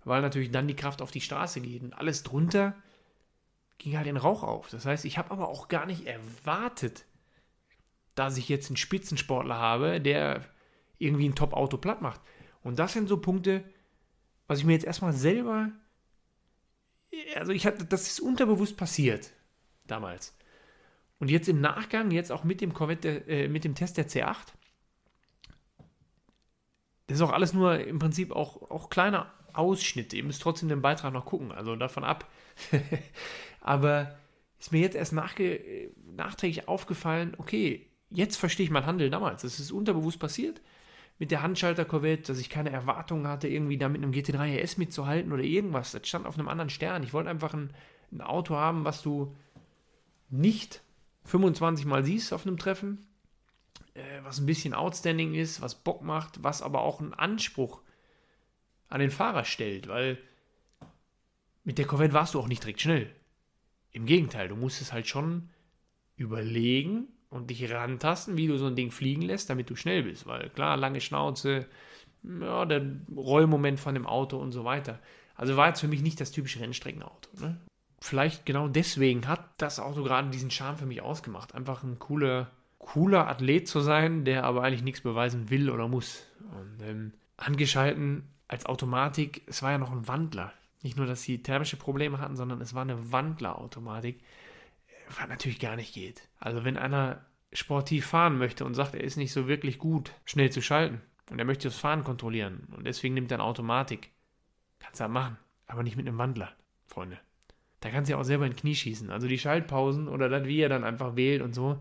weil 0.04 0.22
natürlich 0.22 0.50
dann 0.50 0.68
die 0.68 0.76
Kraft 0.76 1.02
auf 1.02 1.10
die 1.10 1.20
Straße 1.20 1.60
geht. 1.60 1.82
Und 1.82 1.94
alles 1.94 2.22
drunter 2.22 2.74
ging 3.78 3.96
halt 3.96 4.06
in 4.06 4.16
Rauch 4.16 4.42
auf. 4.42 4.70
Das 4.70 4.86
heißt, 4.86 5.04
ich 5.04 5.18
habe 5.18 5.30
aber 5.30 5.48
auch 5.48 5.68
gar 5.68 5.86
nicht 5.86 6.06
erwartet, 6.06 7.04
dass 8.16 8.36
ich 8.36 8.48
jetzt 8.48 8.68
einen 8.68 8.76
Spitzensportler 8.76 9.56
habe, 9.56 10.00
der 10.00 10.44
irgendwie 10.98 11.28
ein 11.28 11.34
Top-Auto 11.36 11.76
platt 11.76 12.02
macht. 12.02 12.20
Und 12.62 12.78
das 12.78 12.94
sind 12.94 13.08
so 13.08 13.18
Punkte, 13.18 13.62
was 14.48 14.58
ich 14.58 14.64
mir 14.64 14.72
jetzt 14.72 14.86
erstmal 14.86 15.12
selber, 15.12 15.70
also 17.36 17.52
ich 17.52 17.66
hatte, 17.66 17.84
das 17.84 18.08
ist 18.08 18.20
unterbewusst 18.20 18.76
passiert 18.76 19.30
damals. 19.86 20.36
Und 21.18 21.30
jetzt 21.30 21.48
im 21.48 21.60
Nachgang, 21.60 22.10
jetzt 22.10 22.32
auch 22.32 22.42
mit 22.42 22.60
dem 22.60 22.74
Corvette, 22.74 23.26
äh, 23.28 23.48
mit 23.48 23.64
dem 23.64 23.74
Test 23.74 23.96
der 23.96 24.08
C8, 24.08 24.46
das 27.06 27.18
ist 27.18 27.22
auch 27.22 27.32
alles 27.32 27.52
nur 27.52 27.78
im 27.78 27.98
Prinzip 27.98 28.32
auch, 28.32 28.70
auch 28.70 28.90
kleiner 28.90 29.32
Ausschnitte. 29.52 30.16
Ihr 30.16 30.24
müsst 30.24 30.42
trotzdem 30.42 30.68
den 30.68 30.82
Beitrag 30.82 31.12
noch 31.12 31.24
gucken, 31.24 31.52
also 31.52 31.76
davon 31.76 32.04
ab. 32.04 32.28
Aber 33.60 34.18
ist 34.58 34.72
mir 34.72 34.80
jetzt 34.80 34.96
erst 34.96 35.12
nachge 35.12 35.92
nachträglich 36.04 36.66
aufgefallen, 36.66 37.34
okay, 37.38 37.86
jetzt 38.10 38.36
verstehe 38.36 38.64
ich 38.64 38.70
mein 38.70 38.86
Handeln 38.86 39.10
damals. 39.10 39.42
Das 39.42 39.60
ist 39.60 39.72
unterbewusst 39.72 40.18
passiert 40.18 40.60
mit 41.18 41.30
der 41.30 41.42
Handschalter-Corvette, 41.42 42.24
dass 42.24 42.38
ich 42.38 42.50
keine 42.50 42.70
Erwartungen 42.70 43.26
hatte, 43.26 43.48
irgendwie 43.48 43.78
da 43.78 43.88
mit 43.88 44.02
einem 44.02 44.12
GT3 44.12 44.62
RS 44.62 44.76
mitzuhalten 44.76 45.32
oder 45.32 45.42
irgendwas. 45.42 45.92
Das 45.92 46.06
stand 46.06 46.26
auf 46.26 46.38
einem 46.38 46.48
anderen 46.48 46.70
Stern. 46.70 47.02
Ich 47.02 47.12
wollte 47.12 47.30
einfach 47.30 47.54
ein, 47.54 47.72
ein 48.12 48.20
Auto 48.20 48.56
haben, 48.56 48.84
was 48.84 49.02
du 49.02 49.34
nicht 50.28 50.82
25 51.24 51.86
Mal 51.86 52.04
siehst 52.04 52.32
auf 52.32 52.46
einem 52.46 52.58
Treffen, 52.58 53.06
äh, 53.94 54.02
was 54.24 54.38
ein 54.38 54.46
bisschen 54.46 54.74
outstanding 54.74 55.34
ist, 55.34 55.60
was 55.62 55.74
Bock 55.74 56.02
macht, 56.02 56.42
was 56.42 56.62
aber 56.62 56.82
auch 56.82 57.00
einen 57.00 57.14
Anspruch 57.14 57.80
an 58.88 59.00
den 59.00 59.10
Fahrer 59.10 59.44
stellt, 59.44 59.88
weil 59.88 60.18
mit 61.64 61.78
der 61.78 61.86
Corvette 61.86 62.14
warst 62.14 62.34
du 62.34 62.40
auch 62.40 62.48
nicht 62.48 62.62
direkt 62.62 62.80
schnell. 62.80 63.10
Im 63.90 64.06
Gegenteil, 64.06 64.48
du 64.48 64.56
musstest 64.56 64.92
halt 64.92 65.08
schon 65.08 65.48
überlegen 66.16 67.08
und 67.30 67.50
dich 67.50 67.70
rantasten, 67.72 68.36
wie 68.36 68.46
du 68.46 68.56
so 68.56 68.66
ein 68.66 68.76
Ding 68.76 68.90
fliegen 68.90 69.22
lässt, 69.22 69.50
damit 69.50 69.70
du 69.70 69.76
schnell 69.76 70.02
bist. 70.02 70.26
Weil 70.26 70.50
klar, 70.50 70.76
lange 70.76 71.00
Schnauze, 71.00 71.66
ja, 72.22 72.64
der 72.64 72.82
Rollmoment 73.14 73.80
von 73.80 73.94
dem 73.94 74.06
Auto 74.06 74.38
und 74.38 74.52
so 74.52 74.64
weiter. 74.64 74.98
Also 75.34 75.56
war 75.56 75.68
jetzt 75.68 75.80
für 75.80 75.88
mich 75.88 76.02
nicht 76.02 76.20
das 76.20 76.32
typische 76.32 76.60
Rennstreckenauto. 76.60 77.28
Ne? 77.40 77.58
Vielleicht 78.00 78.46
genau 78.46 78.68
deswegen 78.68 79.28
hat 79.28 79.44
das 79.58 79.80
Auto 79.80 80.02
gerade 80.02 80.30
diesen 80.30 80.50
Charme 80.50 80.78
für 80.78 80.86
mich 80.86 81.02
ausgemacht. 81.02 81.54
Einfach 81.54 81.82
ein 81.82 81.98
cooler, 81.98 82.50
cooler 82.78 83.28
Athlet 83.28 83.68
zu 83.68 83.80
sein, 83.80 84.24
der 84.24 84.44
aber 84.44 84.62
eigentlich 84.62 84.82
nichts 84.82 85.00
beweisen 85.00 85.50
will 85.50 85.70
oder 85.70 85.88
muss. 85.88 86.24
Und 86.52 86.86
ähm, 86.86 87.12
angeschalten 87.36 88.28
als 88.48 88.66
Automatik, 88.66 89.42
es 89.46 89.62
war 89.62 89.72
ja 89.72 89.78
noch 89.78 89.92
ein 89.92 90.08
Wandler. 90.08 90.52
Nicht 90.82 90.96
nur, 90.96 91.06
dass 91.06 91.22
sie 91.22 91.42
thermische 91.42 91.76
Probleme 91.76 92.18
hatten, 92.18 92.36
sondern 92.36 92.60
es 92.60 92.74
war 92.74 92.82
eine 92.82 93.12
Wandlerautomatik, 93.12 94.20
was 95.08 95.28
natürlich 95.28 95.58
gar 95.58 95.76
nicht 95.76 95.94
geht. 95.94 96.28
Also 96.38 96.64
wenn 96.64 96.76
einer 96.76 97.24
sportiv 97.52 98.06
fahren 98.06 98.38
möchte 98.38 98.64
und 98.64 98.74
sagt, 98.74 98.94
er 98.94 99.04
ist 99.04 99.16
nicht 99.16 99.32
so 99.32 99.48
wirklich 99.48 99.78
gut, 99.78 100.12
schnell 100.24 100.50
zu 100.50 100.60
schalten 100.60 101.00
und 101.30 101.38
er 101.38 101.44
möchte 101.44 101.68
das 101.68 101.78
Fahren 101.78 102.04
kontrollieren 102.04 102.68
und 102.76 102.86
deswegen 102.86 103.14
nimmt 103.14 103.30
er 103.30 103.36
eine 103.36 103.44
Automatik, 103.44 104.10
kannst 104.78 105.00
du 105.00 105.04
das 105.04 105.12
machen, 105.12 105.38
aber 105.66 105.82
nicht 105.82 105.96
mit 105.96 106.06
einem 106.06 106.18
Wandler, 106.18 106.52
Freunde. 106.86 107.18
Da 107.80 107.90
kannst 107.90 108.08
du 108.08 108.14
ja 108.14 108.20
auch 108.20 108.24
selber 108.24 108.46
in 108.46 108.56
Knie 108.56 108.74
schießen. 108.74 109.10
Also 109.10 109.28
die 109.28 109.38
Schaltpausen 109.38 110.08
oder 110.08 110.28
das, 110.28 110.44
wie 110.46 110.60
er 110.60 110.68
dann 110.68 110.84
einfach 110.84 111.16
wählt 111.16 111.42
und 111.42 111.54
so, 111.54 111.78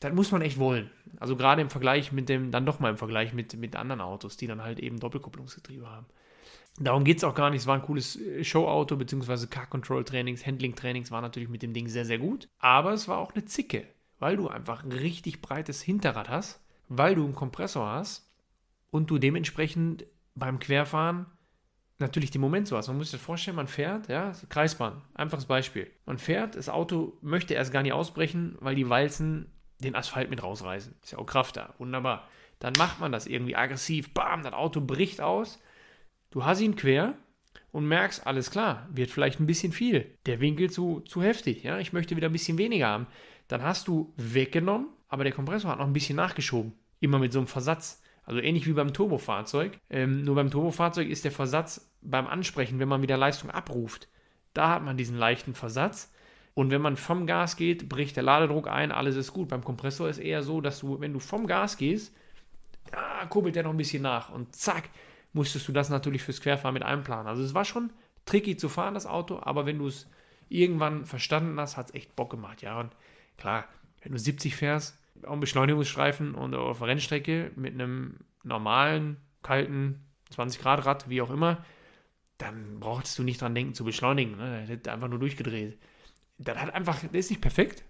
das 0.00 0.14
muss 0.14 0.32
man 0.32 0.40
echt 0.40 0.58
wollen. 0.58 0.90
Also 1.18 1.36
gerade 1.36 1.60
im 1.60 1.68
Vergleich 1.68 2.10
mit 2.10 2.28
dem, 2.28 2.50
dann 2.50 2.64
doch 2.64 2.80
mal 2.80 2.90
im 2.90 2.96
Vergleich 2.96 3.34
mit, 3.34 3.54
mit 3.56 3.76
anderen 3.76 4.00
Autos, 4.00 4.36
die 4.36 4.46
dann 4.46 4.62
halt 4.62 4.80
eben 4.80 4.98
Doppelkupplungsgetriebe 4.98 5.86
haben. 5.86 6.06
Darum 6.78 7.04
geht 7.04 7.18
es 7.18 7.24
auch 7.24 7.34
gar 7.34 7.50
nicht. 7.50 7.60
Es 7.60 7.66
war 7.66 7.74
ein 7.74 7.82
cooles 7.82 8.16
äh, 8.16 8.44
Showauto, 8.44 8.96
beziehungsweise 8.96 9.48
Car-Control-Trainings, 9.48 10.46
Handling-Trainings 10.46 11.10
war 11.10 11.20
natürlich 11.20 11.48
mit 11.48 11.62
dem 11.62 11.74
Ding 11.74 11.88
sehr, 11.88 12.04
sehr 12.04 12.18
gut. 12.18 12.48
Aber 12.58 12.92
es 12.92 13.08
war 13.08 13.18
auch 13.18 13.34
eine 13.34 13.44
Zicke, 13.44 13.86
weil 14.18 14.36
du 14.36 14.48
einfach 14.48 14.84
ein 14.84 14.92
richtig 14.92 15.42
breites 15.42 15.82
Hinterrad 15.82 16.28
hast, 16.28 16.64
weil 16.88 17.14
du 17.14 17.24
einen 17.24 17.34
Kompressor 17.34 17.90
hast 17.90 18.30
und 18.90 19.10
du 19.10 19.18
dementsprechend 19.18 20.06
beim 20.34 20.58
Querfahren 20.58 21.26
natürlich 21.98 22.30
den 22.30 22.40
Moment 22.40 22.66
so 22.66 22.76
hast. 22.76 22.88
Man 22.88 22.96
muss 22.96 23.10
sich 23.10 23.20
vorstellen, 23.20 23.56
man 23.56 23.68
fährt, 23.68 24.08
ja, 24.08 24.32
Kreisbahn, 24.48 25.02
einfaches 25.14 25.44
Beispiel. 25.44 25.90
Man 26.06 26.18
fährt, 26.18 26.56
das 26.56 26.68
Auto 26.70 27.18
möchte 27.20 27.54
erst 27.54 27.72
gar 27.72 27.82
nicht 27.82 27.92
ausbrechen, 27.92 28.56
weil 28.60 28.74
die 28.74 28.88
Walzen 28.88 29.52
den 29.80 29.94
Asphalt 29.94 30.30
mit 30.30 30.42
rausreißen. 30.42 30.94
Ist 31.02 31.12
ja 31.12 31.18
auch 31.18 31.26
Kraft 31.26 31.56
da, 31.56 31.74
wunderbar. 31.78 32.26
Dann 32.58 32.72
macht 32.78 33.00
man 33.00 33.12
das 33.12 33.26
irgendwie 33.26 33.56
aggressiv, 33.56 34.12
bam, 34.14 34.42
das 34.42 34.52
Auto 34.52 34.80
bricht 34.80 35.20
aus 35.20 35.60
Du 36.30 36.44
hast 36.44 36.60
ihn 36.60 36.76
quer 36.76 37.14
und 37.72 37.86
merkst, 37.86 38.26
alles 38.26 38.50
klar, 38.50 38.88
wird 38.92 39.10
vielleicht 39.10 39.40
ein 39.40 39.46
bisschen 39.46 39.72
viel. 39.72 40.06
Der 40.26 40.40
Winkel 40.40 40.70
zu, 40.70 41.00
zu 41.00 41.22
heftig, 41.22 41.64
ja, 41.64 41.78
ich 41.78 41.92
möchte 41.92 42.16
wieder 42.16 42.28
ein 42.28 42.32
bisschen 42.32 42.58
weniger 42.58 42.86
haben. 42.86 43.06
Dann 43.48 43.62
hast 43.62 43.88
du 43.88 44.12
weggenommen, 44.16 44.88
aber 45.08 45.24
der 45.24 45.32
Kompressor 45.32 45.72
hat 45.72 45.78
noch 45.78 45.86
ein 45.86 45.92
bisschen 45.92 46.16
nachgeschoben. 46.16 46.72
Immer 47.00 47.18
mit 47.18 47.32
so 47.32 47.40
einem 47.40 47.48
Versatz. 47.48 48.00
Also 48.22 48.40
ähnlich 48.40 48.68
wie 48.68 48.74
beim 48.74 48.92
Turbofahrzeug. 48.92 49.78
Ähm, 49.90 50.22
nur 50.22 50.36
beim 50.36 50.52
Turbofahrzeug 50.52 51.08
ist 51.08 51.24
der 51.24 51.32
Versatz 51.32 51.90
beim 52.00 52.28
Ansprechen, 52.28 52.78
wenn 52.78 52.88
man 52.88 53.02
wieder 53.02 53.16
Leistung 53.16 53.50
abruft. 53.50 54.08
Da 54.54 54.70
hat 54.70 54.84
man 54.84 54.96
diesen 54.96 55.16
leichten 55.16 55.54
Versatz. 55.54 56.12
Und 56.54 56.70
wenn 56.70 56.82
man 56.82 56.96
vom 56.96 57.26
Gas 57.26 57.56
geht, 57.56 57.88
bricht 57.88 58.14
der 58.14 58.22
Ladedruck 58.22 58.68
ein, 58.68 58.92
alles 58.92 59.16
ist 59.16 59.32
gut. 59.32 59.48
Beim 59.48 59.64
Kompressor 59.64 60.08
ist 60.08 60.18
eher 60.18 60.42
so, 60.42 60.60
dass 60.60 60.80
du, 60.80 61.00
wenn 61.00 61.12
du 61.12 61.18
vom 61.18 61.48
Gas 61.48 61.76
gehst, 61.76 62.14
ah, 62.92 63.26
kurbelt 63.26 63.56
der 63.56 63.64
noch 63.64 63.70
ein 63.70 63.76
bisschen 63.76 64.02
nach 64.02 64.30
und 64.30 64.54
zack, 64.54 64.90
musstest 65.32 65.68
du 65.68 65.72
das 65.72 65.90
natürlich 65.90 66.22
fürs 66.22 66.40
Querfahren 66.40 66.74
mit 66.74 66.82
einplanen. 66.82 67.26
Also 67.26 67.42
es 67.42 67.54
war 67.54 67.64
schon 67.64 67.92
tricky 68.24 68.56
zu 68.56 68.68
fahren, 68.68 68.94
das 68.94 69.06
Auto, 69.06 69.40
aber 69.42 69.66
wenn 69.66 69.78
du 69.78 69.86
es 69.86 70.08
irgendwann 70.48 71.06
verstanden 71.06 71.58
hast, 71.58 71.76
hat 71.76 71.86
es 71.86 71.94
echt 71.94 72.16
Bock 72.16 72.30
gemacht. 72.30 72.62
Ja, 72.62 72.80
und 72.80 72.92
klar, 73.36 73.66
wenn 74.02 74.12
du 74.12 74.18
70 74.18 74.56
fährst, 74.56 74.98
auf 75.22 75.32
einem 75.32 75.40
Beschleunigungsstreifen 75.40 76.34
und 76.34 76.54
auf 76.54 76.78
der 76.78 76.88
Rennstrecke 76.88 77.52
mit 77.56 77.74
einem 77.74 78.18
normalen, 78.42 79.18
kalten 79.42 80.04
20 80.30 80.60
Grad 80.60 80.84
Rad, 80.86 81.08
wie 81.08 81.22
auch 81.22 81.30
immer, 81.30 81.64
dann 82.38 82.80
brauchtest 82.80 83.18
du 83.18 83.22
nicht 83.22 83.40
dran 83.40 83.54
denken 83.54 83.74
zu 83.74 83.84
beschleunigen. 83.84 84.36
Ne? 84.36 84.64
Der 84.66 84.76
hätte 84.76 84.92
einfach 84.92 85.08
nur 85.08 85.18
durchgedreht. 85.18 85.78
Das 86.38 86.56
hat 86.56 86.72
einfach, 86.72 87.00
der 87.00 87.20
ist 87.20 87.30
nicht 87.30 87.42
perfekt, 87.42 87.84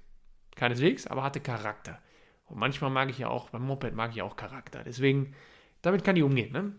keineswegs, 0.57 1.07
aber 1.07 1.23
hatte 1.23 1.41
Charakter. 1.41 2.01
Und 2.47 2.59
manchmal 2.59 2.91
mag 2.91 3.11
ich 3.11 3.19
ja 3.19 3.29
auch, 3.29 3.51
beim 3.51 3.63
Moped 3.63 3.95
mag 3.95 4.11
ich 4.11 4.23
auch 4.23 4.35
Charakter. 4.35 4.83
Deswegen, 4.83 5.35
damit 5.83 6.03
kann 6.03 6.17
ich 6.17 6.25
umgehen. 6.25 6.53
Ne? 6.53 6.73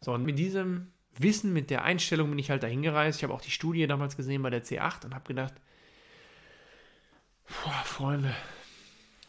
So, 0.00 0.12
und 0.12 0.24
mit 0.24 0.38
diesem 0.38 0.92
Wissen, 1.18 1.52
mit 1.52 1.70
der 1.70 1.84
Einstellung 1.84 2.30
bin 2.30 2.38
ich 2.38 2.50
halt 2.50 2.62
dahin 2.62 2.82
gereist. 2.82 3.18
Ich 3.18 3.24
habe 3.24 3.34
auch 3.34 3.42
die 3.42 3.50
Studie 3.50 3.86
damals 3.86 4.16
gesehen 4.16 4.42
bei 4.42 4.50
der 4.50 4.64
C8 4.64 5.04
und 5.04 5.14
habe 5.14 5.28
gedacht, 5.28 5.54
boah, 7.46 7.82
Freunde, 7.84 8.34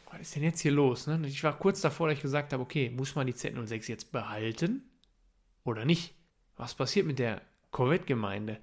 was 0.10 0.22
ist 0.22 0.36
denn 0.36 0.44
jetzt 0.44 0.62
hier 0.62 0.72
los? 0.72 1.08
Ne? 1.08 1.22
Ich 1.28 1.44
war 1.44 1.58
kurz 1.58 1.82
davor, 1.82 2.08
dass 2.08 2.18
ich 2.18 2.22
gesagt 2.22 2.54
habe, 2.54 2.64
okay, 2.64 2.90
muss 2.90 3.16
man 3.16 3.28
die 3.28 3.34
Z06 3.34 3.90
jetzt 3.90 4.12
behalten 4.12 4.84
oder 5.64 5.86
nicht? 5.86 6.16
Was 6.56 6.76
passiert 6.76 7.06
mit 7.06 7.20
der 7.20 7.42
Corvette-Gemeinde? 7.72 8.60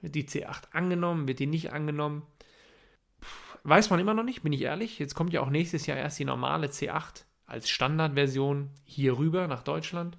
Wird 0.00 0.14
die 0.14 0.24
C8 0.24 0.72
angenommen? 0.72 1.28
Wird 1.28 1.38
die 1.38 1.46
nicht 1.46 1.72
angenommen? 1.72 2.26
Weiß 3.62 3.90
man 3.90 4.00
immer 4.00 4.14
noch 4.14 4.22
nicht, 4.22 4.42
bin 4.42 4.52
ich 4.52 4.62
ehrlich. 4.62 4.98
Jetzt 4.98 5.14
kommt 5.14 5.32
ja 5.32 5.40
auch 5.40 5.50
nächstes 5.50 5.86
Jahr 5.86 5.98
erst 5.98 6.18
die 6.18 6.24
normale 6.24 6.68
C8 6.68 7.24
als 7.46 7.70
Standardversion 7.70 8.70
hier 8.84 9.18
rüber 9.18 9.48
nach 9.48 9.62
Deutschland. 9.62 10.18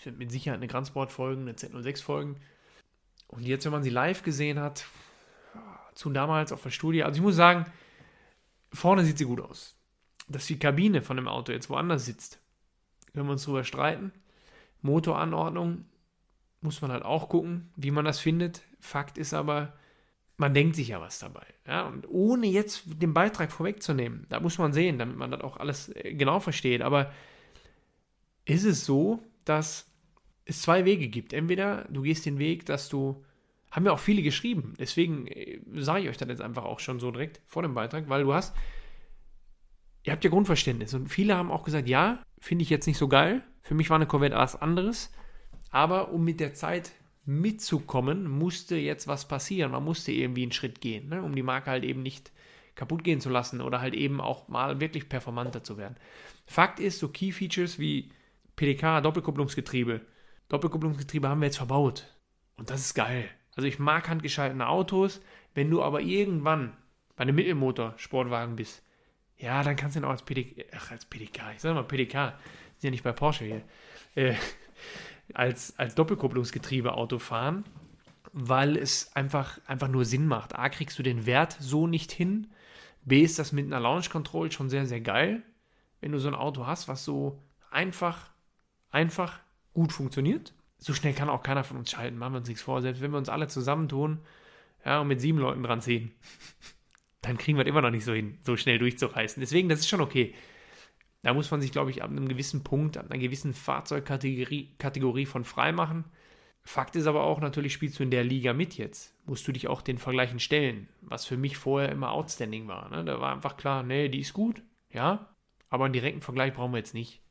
Ich 0.00 0.04
finde 0.04 0.18
mit 0.18 0.30
Sicherheit 0.30 0.56
eine 0.56 0.66
Grandsport 0.66 1.12
folgen, 1.12 1.42
eine 1.42 1.52
Z06 1.52 2.02
folgen. 2.02 2.36
Und 3.28 3.42
jetzt, 3.42 3.66
wenn 3.66 3.72
man 3.72 3.82
sie 3.82 3.90
live 3.90 4.22
gesehen 4.22 4.58
hat, 4.58 4.86
zu 5.92 6.08
damals 6.08 6.52
auf 6.52 6.62
der 6.62 6.70
Studie, 6.70 7.04
also 7.04 7.18
ich 7.18 7.22
muss 7.22 7.36
sagen, 7.36 7.66
vorne 8.72 9.04
sieht 9.04 9.18
sie 9.18 9.26
gut 9.26 9.42
aus. 9.42 9.76
Dass 10.26 10.46
die 10.46 10.58
Kabine 10.58 11.02
von 11.02 11.18
dem 11.18 11.28
Auto 11.28 11.52
jetzt 11.52 11.68
woanders 11.68 12.06
sitzt, 12.06 12.40
können 13.12 13.26
wir 13.26 13.32
uns 13.32 13.44
drüber 13.44 13.62
streiten. 13.62 14.10
Motoranordnung 14.80 15.84
muss 16.62 16.80
man 16.80 16.92
halt 16.92 17.04
auch 17.04 17.28
gucken, 17.28 17.70
wie 17.76 17.90
man 17.90 18.06
das 18.06 18.20
findet. 18.20 18.62
Fakt 18.80 19.18
ist 19.18 19.34
aber, 19.34 19.74
man 20.38 20.54
denkt 20.54 20.76
sich 20.76 20.88
ja 20.88 21.02
was 21.02 21.18
dabei. 21.18 21.44
Ja? 21.66 21.86
Und 21.86 22.08
ohne 22.08 22.46
jetzt 22.46 22.84
den 22.86 23.12
Beitrag 23.12 23.52
vorwegzunehmen, 23.52 24.24
da 24.30 24.40
muss 24.40 24.56
man 24.56 24.72
sehen, 24.72 24.98
damit 24.98 25.18
man 25.18 25.30
das 25.30 25.42
auch 25.42 25.58
alles 25.58 25.90
äh, 25.94 26.14
genau 26.14 26.40
versteht. 26.40 26.80
Aber 26.80 27.12
ist 28.46 28.64
es 28.64 28.86
so, 28.86 29.22
dass 29.44 29.89
es 30.50 30.62
zwei 30.62 30.84
Wege 30.84 31.08
gibt. 31.08 31.32
Entweder 31.32 31.86
du 31.90 32.02
gehst 32.02 32.26
den 32.26 32.38
Weg, 32.38 32.66
dass 32.66 32.88
du, 32.88 33.24
haben 33.70 33.86
ja 33.86 33.92
auch 33.92 33.98
viele 33.98 34.22
geschrieben, 34.22 34.74
deswegen 34.78 35.26
äh, 35.26 35.60
sage 35.76 36.04
ich 36.04 36.08
euch 36.08 36.16
das 36.16 36.28
jetzt 36.28 36.42
einfach 36.42 36.64
auch 36.64 36.80
schon 36.80 37.00
so 37.00 37.10
direkt 37.10 37.40
vor 37.46 37.62
dem 37.62 37.74
Beitrag, 37.74 38.08
weil 38.08 38.24
du 38.24 38.34
hast, 38.34 38.54
ihr 40.04 40.12
habt 40.12 40.24
ja 40.24 40.30
Grundverständnis 40.30 40.94
und 40.94 41.08
viele 41.08 41.36
haben 41.36 41.50
auch 41.50 41.64
gesagt, 41.64 41.88
ja, 41.88 42.22
finde 42.40 42.62
ich 42.62 42.70
jetzt 42.70 42.86
nicht 42.86 42.98
so 42.98 43.08
geil, 43.08 43.42
für 43.62 43.74
mich 43.74 43.90
war 43.90 43.96
eine 43.96 44.06
Corvette 44.06 44.36
was 44.36 44.60
anderes, 44.60 45.12
aber 45.70 46.12
um 46.12 46.24
mit 46.24 46.40
der 46.40 46.54
Zeit 46.54 46.92
mitzukommen, 47.24 48.28
musste 48.28 48.76
jetzt 48.76 49.06
was 49.06 49.28
passieren, 49.28 49.72
man 49.72 49.84
musste 49.84 50.10
irgendwie 50.10 50.42
einen 50.42 50.52
Schritt 50.52 50.80
gehen, 50.80 51.08
ne, 51.08 51.22
um 51.22 51.34
die 51.34 51.42
Marke 51.42 51.70
halt 51.70 51.84
eben 51.84 52.02
nicht 52.02 52.32
kaputt 52.74 53.04
gehen 53.04 53.20
zu 53.20 53.28
lassen 53.28 53.60
oder 53.60 53.80
halt 53.80 53.94
eben 53.94 54.20
auch 54.20 54.48
mal 54.48 54.80
wirklich 54.80 55.08
performanter 55.08 55.62
zu 55.62 55.76
werden. 55.76 55.96
Fakt 56.46 56.80
ist, 56.80 56.98
so 56.98 57.08
Key 57.08 57.30
Features 57.30 57.78
wie 57.78 58.10
PDK, 58.56 59.00
Doppelkupplungsgetriebe, 59.00 60.00
Doppelkupplungsgetriebe 60.50 61.28
haben 61.28 61.40
wir 61.40 61.46
jetzt 61.46 61.56
verbaut. 61.56 62.06
Und 62.56 62.70
das 62.70 62.80
ist 62.80 62.94
geil. 62.94 63.28
Also 63.56 63.66
ich 63.66 63.78
mag 63.78 64.08
handgeschaltete 64.08 64.66
Autos. 64.66 65.22
Wenn 65.54 65.70
du 65.70 65.82
aber 65.82 66.00
irgendwann 66.00 66.76
bei 67.16 67.22
einem 67.22 67.36
Mittelmotor-Sportwagen 67.36 68.56
bist, 68.56 68.82
ja, 69.38 69.62
dann 69.62 69.76
kannst 69.76 69.96
du 69.96 70.00
ihn 70.00 70.04
auch 70.04 70.10
als 70.10 70.22
PDK, 70.22 70.66
ach, 70.76 70.90
als 70.90 71.06
PDK, 71.06 71.52
ich 71.54 71.60
sag 71.60 71.74
mal 71.74 71.84
PDK, 71.84 72.38
ist 72.76 72.84
ja 72.84 72.90
nicht 72.90 73.04
bei 73.04 73.12
Porsche 73.12 73.44
hier, 73.44 73.62
äh, 74.14 74.34
als, 75.34 75.78
als 75.78 75.94
Doppelkupplungsgetriebe-Auto 75.94 77.18
fahren, 77.18 77.64
weil 78.32 78.76
es 78.76 79.14
einfach, 79.14 79.58
einfach 79.66 79.88
nur 79.88 80.04
Sinn 80.04 80.26
macht. 80.26 80.56
A, 80.56 80.68
kriegst 80.68 80.98
du 80.98 81.02
den 81.02 81.26
Wert 81.26 81.56
so 81.60 81.86
nicht 81.86 82.12
hin. 82.12 82.48
B, 83.02 83.22
ist 83.22 83.38
das 83.38 83.52
mit 83.52 83.66
einer 83.66 83.80
Launch 83.80 84.10
Control 84.10 84.50
schon 84.50 84.68
sehr, 84.68 84.84
sehr 84.86 85.00
geil, 85.00 85.42
wenn 86.00 86.12
du 86.12 86.18
so 86.18 86.28
ein 86.28 86.34
Auto 86.34 86.66
hast, 86.66 86.88
was 86.88 87.04
so 87.04 87.40
einfach, 87.70 88.30
einfach 88.90 89.38
gut 89.80 89.94
funktioniert. 89.94 90.52
So 90.76 90.92
schnell 90.92 91.14
kann 91.14 91.30
auch 91.30 91.42
keiner 91.42 91.64
von 91.64 91.78
uns 91.78 91.90
schalten, 91.90 92.18
machen 92.18 92.34
wir 92.34 92.38
uns 92.38 92.48
nichts 92.48 92.62
vor. 92.62 92.82
Selbst 92.82 93.00
wenn 93.00 93.12
wir 93.12 93.16
uns 93.16 93.30
alle 93.30 93.48
zusammentun 93.48 94.18
ja, 94.84 95.00
und 95.00 95.08
mit 95.08 95.22
sieben 95.22 95.38
Leuten 95.38 95.62
dran 95.62 95.80
ziehen, 95.80 96.12
dann 97.22 97.38
kriegen 97.38 97.56
wir 97.56 97.64
es 97.64 97.68
immer 97.68 97.80
noch 97.80 97.90
nicht 97.90 98.04
so 98.04 98.12
hin, 98.12 98.36
so 98.42 98.58
schnell 98.58 98.78
durchzureißen. 98.78 99.40
Deswegen, 99.40 99.70
das 99.70 99.80
ist 99.80 99.88
schon 99.88 100.02
okay. 100.02 100.34
Da 101.22 101.32
muss 101.32 101.50
man 101.50 101.62
sich, 101.62 101.72
glaube 101.72 101.90
ich, 101.90 102.02
ab 102.02 102.10
einem 102.10 102.28
gewissen 102.28 102.62
Punkt, 102.62 102.98
ab 102.98 103.10
einer 103.10 103.18
gewissen 103.18 103.54
Fahrzeugkategorie 103.54 104.74
Kategorie 104.76 105.26
von 105.26 105.44
frei 105.44 105.72
machen. 105.72 106.04
Fakt 106.62 106.94
ist 106.94 107.06
aber 107.06 107.24
auch, 107.24 107.40
natürlich 107.40 107.72
spielst 107.72 107.98
du 107.98 108.02
in 108.02 108.10
der 108.10 108.24
Liga 108.24 108.52
mit 108.52 108.76
jetzt. 108.76 109.14
Musst 109.24 109.48
du 109.48 109.52
dich 109.52 109.66
auch 109.66 109.80
den 109.80 109.96
Vergleichen 109.96 110.40
stellen, 110.40 110.88
was 111.00 111.24
für 111.24 111.38
mich 111.38 111.56
vorher 111.56 111.90
immer 111.90 112.12
outstanding 112.12 112.68
war. 112.68 112.90
Ne? 112.90 113.02
Da 113.04 113.18
war 113.18 113.32
einfach 113.32 113.56
klar, 113.56 113.82
nee, 113.82 114.10
die 114.10 114.20
ist 114.20 114.34
gut, 114.34 114.62
ja, 114.90 115.34
aber 115.70 115.86
einen 115.86 115.94
direkten 115.94 116.20
Vergleich 116.20 116.52
brauchen 116.52 116.72
wir 116.72 116.78
jetzt 116.78 116.94
nicht. 116.94 117.22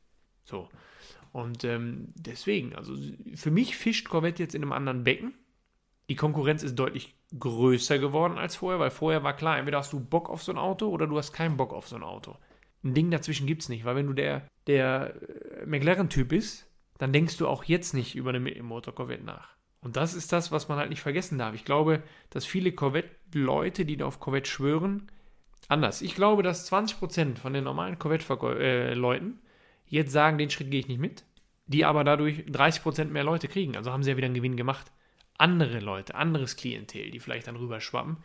So. 0.42 0.68
Und 1.32 1.64
ähm, 1.64 2.08
deswegen, 2.16 2.74
also 2.74 2.94
für 3.34 3.50
mich 3.50 3.76
fischt 3.76 4.08
Corvette 4.08 4.42
jetzt 4.42 4.54
in 4.54 4.62
einem 4.62 4.72
anderen 4.72 5.04
Becken. 5.04 5.34
Die 6.08 6.16
Konkurrenz 6.16 6.64
ist 6.64 6.74
deutlich 6.74 7.14
größer 7.38 8.00
geworden 8.00 8.36
als 8.36 8.56
vorher, 8.56 8.80
weil 8.80 8.90
vorher 8.90 9.22
war 9.22 9.36
klar, 9.36 9.58
entweder 9.58 9.78
hast 9.78 9.92
du 9.92 10.00
Bock 10.00 10.28
auf 10.28 10.42
so 10.42 10.50
ein 10.50 10.58
Auto 10.58 10.88
oder 10.88 11.06
du 11.06 11.16
hast 11.16 11.32
keinen 11.32 11.56
Bock 11.56 11.72
auf 11.72 11.86
so 11.86 11.94
ein 11.94 12.02
Auto. 12.02 12.36
Ein 12.82 12.94
Ding 12.94 13.10
dazwischen 13.10 13.46
gibt 13.46 13.62
es 13.62 13.68
nicht, 13.68 13.84
weil 13.84 13.94
wenn 13.94 14.08
du 14.08 14.12
der, 14.12 14.48
der 14.66 15.14
äh, 15.60 15.66
McLaren-Typ 15.66 16.28
bist, 16.28 16.66
dann 16.98 17.12
denkst 17.12 17.36
du 17.36 17.46
auch 17.46 17.64
jetzt 17.64 17.94
nicht 17.94 18.16
über 18.16 18.30
eine 18.30 18.40
Mittelmotor-Corvette 18.40 19.24
nach. 19.24 19.54
Und 19.82 19.96
das 19.96 20.14
ist 20.14 20.32
das, 20.32 20.50
was 20.50 20.68
man 20.68 20.78
halt 20.78 20.90
nicht 20.90 21.00
vergessen 21.00 21.38
darf. 21.38 21.54
Ich 21.54 21.64
glaube, 21.64 22.02
dass 22.30 22.44
viele 22.44 22.72
Corvette-Leute, 22.72 23.84
die 23.84 23.96
da 23.96 24.06
auf 24.06 24.20
Corvette 24.20 24.50
schwören, 24.50 25.10
anders. 25.68 26.02
Ich 26.02 26.14
glaube, 26.14 26.42
dass 26.42 26.70
20% 26.70 27.36
von 27.36 27.52
den 27.52 27.64
normalen 27.64 27.98
Corvette-Leuten 27.98 29.30
äh, 29.30 29.49
jetzt 29.90 30.12
sagen, 30.12 30.38
den 30.38 30.50
Schritt 30.50 30.70
gehe 30.70 30.80
ich 30.80 30.88
nicht 30.88 31.00
mit, 31.00 31.24
die 31.66 31.84
aber 31.84 32.04
dadurch 32.04 32.40
30% 32.46 33.06
mehr 33.06 33.24
Leute 33.24 33.48
kriegen. 33.48 33.76
Also 33.76 33.92
haben 33.92 34.02
sie 34.02 34.10
ja 34.10 34.16
wieder 34.16 34.26
einen 34.26 34.34
Gewinn 34.34 34.56
gemacht. 34.56 34.90
Andere 35.38 35.80
Leute, 35.80 36.14
anderes 36.14 36.56
Klientel, 36.56 37.10
die 37.10 37.20
vielleicht 37.20 37.46
dann 37.46 37.56
rüberschwappen, 37.56 38.18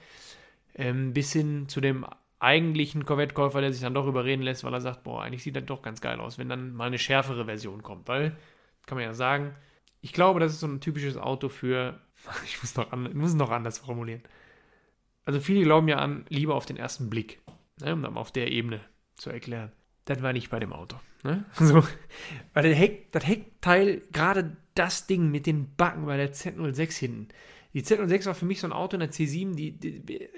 ähm, 0.76 1.14
bis 1.14 1.32
hin 1.32 1.68
zu 1.68 1.82
dem 1.82 2.06
eigentlichen 2.40 3.06
Corvette-Käufer, 3.06 3.62
der 3.62 3.72
sich 3.72 3.82
dann 3.82 3.94
doch 3.94 4.08
überreden 4.08 4.42
lässt, 4.42 4.64
weil 4.64 4.74
er 4.74 4.82
sagt, 4.82 5.04
boah, 5.04 5.24
eigentlich 5.24 5.44
sieht 5.44 5.56
das 5.56 5.66
doch 5.66 5.82
ganz 5.82 6.02
geil 6.02 6.20
aus, 6.20 6.38
wenn 6.38 6.50
dann 6.50 6.74
mal 6.74 6.88
eine 6.88 7.00
schärfere 7.00 7.46
Version 7.46 7.84
kommt. 7.84 8.08
Weil, 8.08 8.36
kann 8.86 8.98
man 8.98 9.06
ja 9.06 9.14
sagen, 9.14 9.56
ich 10.02 10.14
glaube, 10.14 10.40
das 10.40 10.54
ist 10.54 10.60
so 10.60 10.68
ein 10.68 10.82
typisches 10.82 11.18
Auto 11.18 11.50
für. 11.50 12.00
Ich 12.46 12.60
muss 12.62 12.76
noch, 12.76 12.92
an, 12.92 13.16
muss 13.16 13.36
noch 13.36 13.52
anders 13.52 13.80
formulieren. 13.80 14.24
Also 15.26 15.40
viele 15.40 15.64
glauben 15.64 15.88
ja 15.88 15.98
an 15.98 16.26
Liebe 16.30 16.56
auf 16.56 16.66
den 16.66 16.78
ersten 16.78 17.10
Blick, 17.10 17.40
ne, 17.80 17.94
um 17.94 18.02
dann 18.02 18.18
auf 18.18 18.32
der 18.32 18.52
Ebene 18.52 18.80
zu 19.16 19.30
erklären. 19.30 19.72
Das 20.06 20.22
war 20.22 20.34
nicht 20.34 20.50
bei 20.50 20.60
dem 20.60 20.74
Auto. 20.74 20.98
Ne? 21.24 21.46
So, 21.54 21.84
weil 22.54 22.64
der 22.64 22.76
Heck, 22.76 23.12
das 23.12 23.28
Heckteil, 23.28 24.02
gerade 24.12 24.56
das 24.76 25.08
Ding 25.08 25.32
mit 25.32 25.46
den 25.48 25.76
Backen 25.76 26.06
bei 26.06 26.18
der 26.18 26.34
Z06 26.34 26.98
hinten. 26.98 27.28
Die 27.74 27.84
Z06 27.84 28.28
war 28.28 28.36
für 28.36 28.46
mich 28.46 28.60
so 28.62 28.68
ein 28.68 28.74
Auto 28.74 28.96
in 28.96 29.02
der 29.02 29.12
C7, 29.12 29.56
die, 29.56 29.72
die 29.72 30.30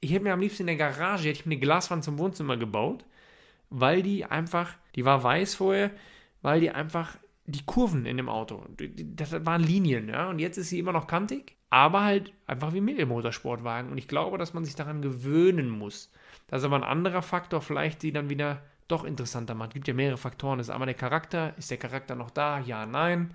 ich 0.00 0.12
hätte 0.12 0.24
mir 0.24 0.32
am 0.32 0.40
liebsten 0.40 0.62
in 0.62 0.78
der 0.78 0.90
Garage, 0.90 1.28
hätte 1.28 1.40
ich 1.40 1.46
mir 1.46 1.54
eine 1.54 1.60
Glaswand 1.60 2.04
zum 2.04 2.18
Wohnzimmer 2.18 2.56
gebaut, 2.56 3.04
weil 3.70 4.02
die 4.02 4.24
einfach, 4.24 4.74
die 4.94 5.04
war 5.04 5.22
weiß 5.22 5.56
vorher, 5.56 5.90
weil 6.42 6.60
die 6.60 6.70
einfach 6.70 7.16
die 7.46 7.64
Kurven 7.64 8.06
in 8.06 8.16
dem 8.16 8.28
Auto, 8.28 8.64
das 8.78 9.44
waren 9.44 9.62
Linien, 9.62 10.08
ja, 10.08 10.28
und 10.28 10.38
jetzt 10.38 10.58
ist 10.58 10.68
sie 10.68 10.78
immer 10.78 10.92
noch 10.92 11.06
kantig, 11.06 11.56
aber 11.70 12.04
halt 12.04 12.32
einfach 12.46 12.72
wie 12.72 12.80
Mittelmotorsportwagen. 12.80 13.90
Und 13.90 13.98
ich 13.98 14.08
glaube, 14.08 14.38
dass 14.38 14.54
man 14.54 14.64
sich 14.64 14.74
daran 14.74 15.02
gewöhnen 15.02 15.68
muss. 15.68 16.12
Das 16.46 16.62
ist 16.62 16.64
aber 16.66 16.76
ein 16.76 16.84
anderer 16.84 17.22
Faktor, 17.22 17.60
vielleicht 17.60 18.02
die 18.02 18.12
dann 18.12 18.30
wieder 18.30 18.62
doch 18.88 19.04
interessanter 19.04 19.54
macht. 19.54 19.70
Es 19.70 19.74
gibt 19.74 19.88
ja 19.88 19.94
mehrere 19.94 20.16
Faktoren. 20.16 20.58
Das 20.58 20.68
ist 20.68 20.72
einmal 20.72 20.86
der 20.86 20.94
Charakter. 20.94 21.56
Ist 21.58 21.70
der 21.70 21.78
Charakter 21.78 22.14
noch 22.14 22.30
da? 22.30 22.60
Ja, 22.60 22.86
nein. 22.86 23.34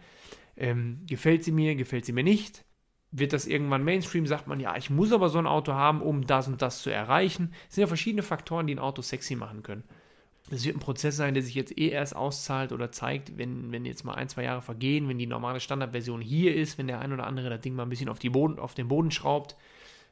Ähm, 0.57 1.01
gefällt 1.07 1.43
sie 1.43 1.51
mir? 1.51 1.75
Gefällt 1.75 2.05
sie 2.05 2.13
mir 2.13 2.23
nicht? 2.23 2.63
Wird 3.11 3.33
das 3.33 3.45
irgendwann 3.45 3.83
Mainstream? 3.83 4.25
Sagt 4.25 4.47
man, 4.47 4.59
ja, 4.59 4.75
ich 4.77 4.89
muss 4.89 5.11
aber 5.11 5.29
so 5.29 5.39
ein 5.39 5.47
Auto 5.47 5.73
haben, 5.73 6.01
um 6.01 6.25
das 6.25 6.47
und 6.47 6.61
das 6.61 6.81
zu 6.81 6.89
erreichen. 6.89 7.53
Es 7.67 7.75
sind 7.75 7.81
ja 7.81 7.87
verschiedene 7.87 8.23
Faktoren, 8.23 8.67
die 8.67 8.75
ein 8.75 8.79
Auto 8.79 9.01
sexy 9.01 9.35
machen 9.35 9.63
können. 9.63 9.83
Das 10.49 10.65
wird 10.65 10.75
ein 10.75 10.81
Prozess 10.81 11.15
sein, 11.15 11.33
der 11.33 11.43
sich 11.43 11.55
jetzt 11.55 11.77
eh 11.77 11.89
erst 11.89 12.15
auszahlt 12.15 12.71
oder 12.71 12.91
zeigt, 12.91 13.37
wenn, 13.37 13.71
wenn 13.71 13.85
jetzt 13.85 14.03
mal 14.03 14.15
ein, 14.15 14.27
zwei 14.27 14.43
Jahre 14.43 14.61
vergehen, 14.61 15.07
wenn 15.07 15.17
die 15.17 15.27
normale 15.27 15.59
Standardversion 15.59 16.21
hier 16.21 16.55
ist, 16.55 16.77
wenn 16.77 16.87
der 16.87 16.99
ein 16.99 17.13
oder 17.13 17.25
andere 17.25 17.49
das 17.49 17.61
Ding 17.61 17.73
mal 17.73 17.83
ein 17.83 17.89
bisschen 17.89 18.09
auf, 18.09 18.19
die 18.19 18.29
Boden, 18.29 18.59
auf 18.59 18.73
den 18.73 18.87
Boden 18.87 19.11
schraubt, 19.11 19.55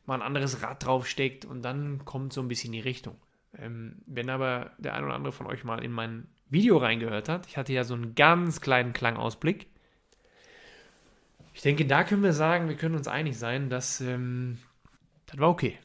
mal 0.05 0.15
ein 0.15 0.21
anderes 0.21 0.61
Rad 0.61 0.85
draufsteckt 0.85 1.45
und 1.45 1.61
dann 1.61 2.05
kommt 2.05 2.31
so 2.31 2.41
ein 2.41 2.47
bisschen 2.47 2.71
die 2.71 2.79
Richtung. 2.79 3.15
Ähm, 3.57 4.01
wenn 4.05 4.29
aber 4.29 4.71
der 4.77 4.93
ein 4.93 5.03
oder 5.03 5.15
andere 5.15 5.33
von 5.33 5.47
euch 5.47 5.63
mal 5.63 5.83
in 5.83 5.91
mein 5.91 6.27
Video 6.49 6.77
reingehört 6.77 7.29
hat, 7.29 7.47
ich 7.47 7.57
hatte 7.57 7.73
ja 7.73 7.83
so 7.83 7.93
einen 7.93 8.15
ganz 8.15 8.61
kleinen 8.61 8.93
Klangausblick. 8.93 9.67
Ich 11.53 11.61
denke, 11.61 11.85
da 11.85 12.03
können 12.03 12.23
wir 12.23 12.33
sagen, 12.33 12.69
wir 12.69 12.75
können 12.75 12.95
uns 12.95 13.07
einig 13.07 13.37
sein, 13.37 13.69
dass 13.69 14.01
ähm, 14.01 14.59
das 15.25 15.39
war 15.39 15.49
okay. 15.49 15.77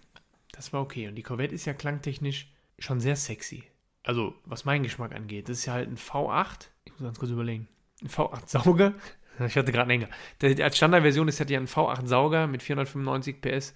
Das 0.53 0.73
war 0.73 0.81
okay. 0.81 1.09
Und 1.09 1.17
die 1.17 1.23
Corvette 1.23 1.55
ist 1.55 1.65
ja 1.65 1.75
klangtechnisch 1.75 2.53
schon 2.79 3.01
sehr 3.01 3.17
sexy 3.17 3.65
also 4.05 4.35
was 4.45 4.65
meinen 4.65 4.85
Geschmack 4.85 5.15
angeht, 5.15 5.49
das 5.49 5.59
ist 5.59 5.67
ja 5.67 5.73
halt 5.73 5.89
ein 5.89 5.97
V8. 5.97 6.69
Ich 6.85 6.93
muss 6.93 7.03
ganz 7.03 7.19
kurz 7.19 7.33
überlegen. 7.33 7.67
Ein 8.03 8.09
V8-Sauger. 8.09 8.95
Ich 9.49 9.57
hatte 9.57 9.73
gerade 9.73 9.91
einen 9.91 10.03
Hänger. 10.41 10.63
Als 10.65 10.77
Standardversion 10.77 11.27
ist 11.27 11.41
ja 11.41 11.59
ein 11.59 11.67
V8-Sauger 11.67 12.47
mit 12.47 12.63
495 12.63 13.41
PS. 13.41 13.75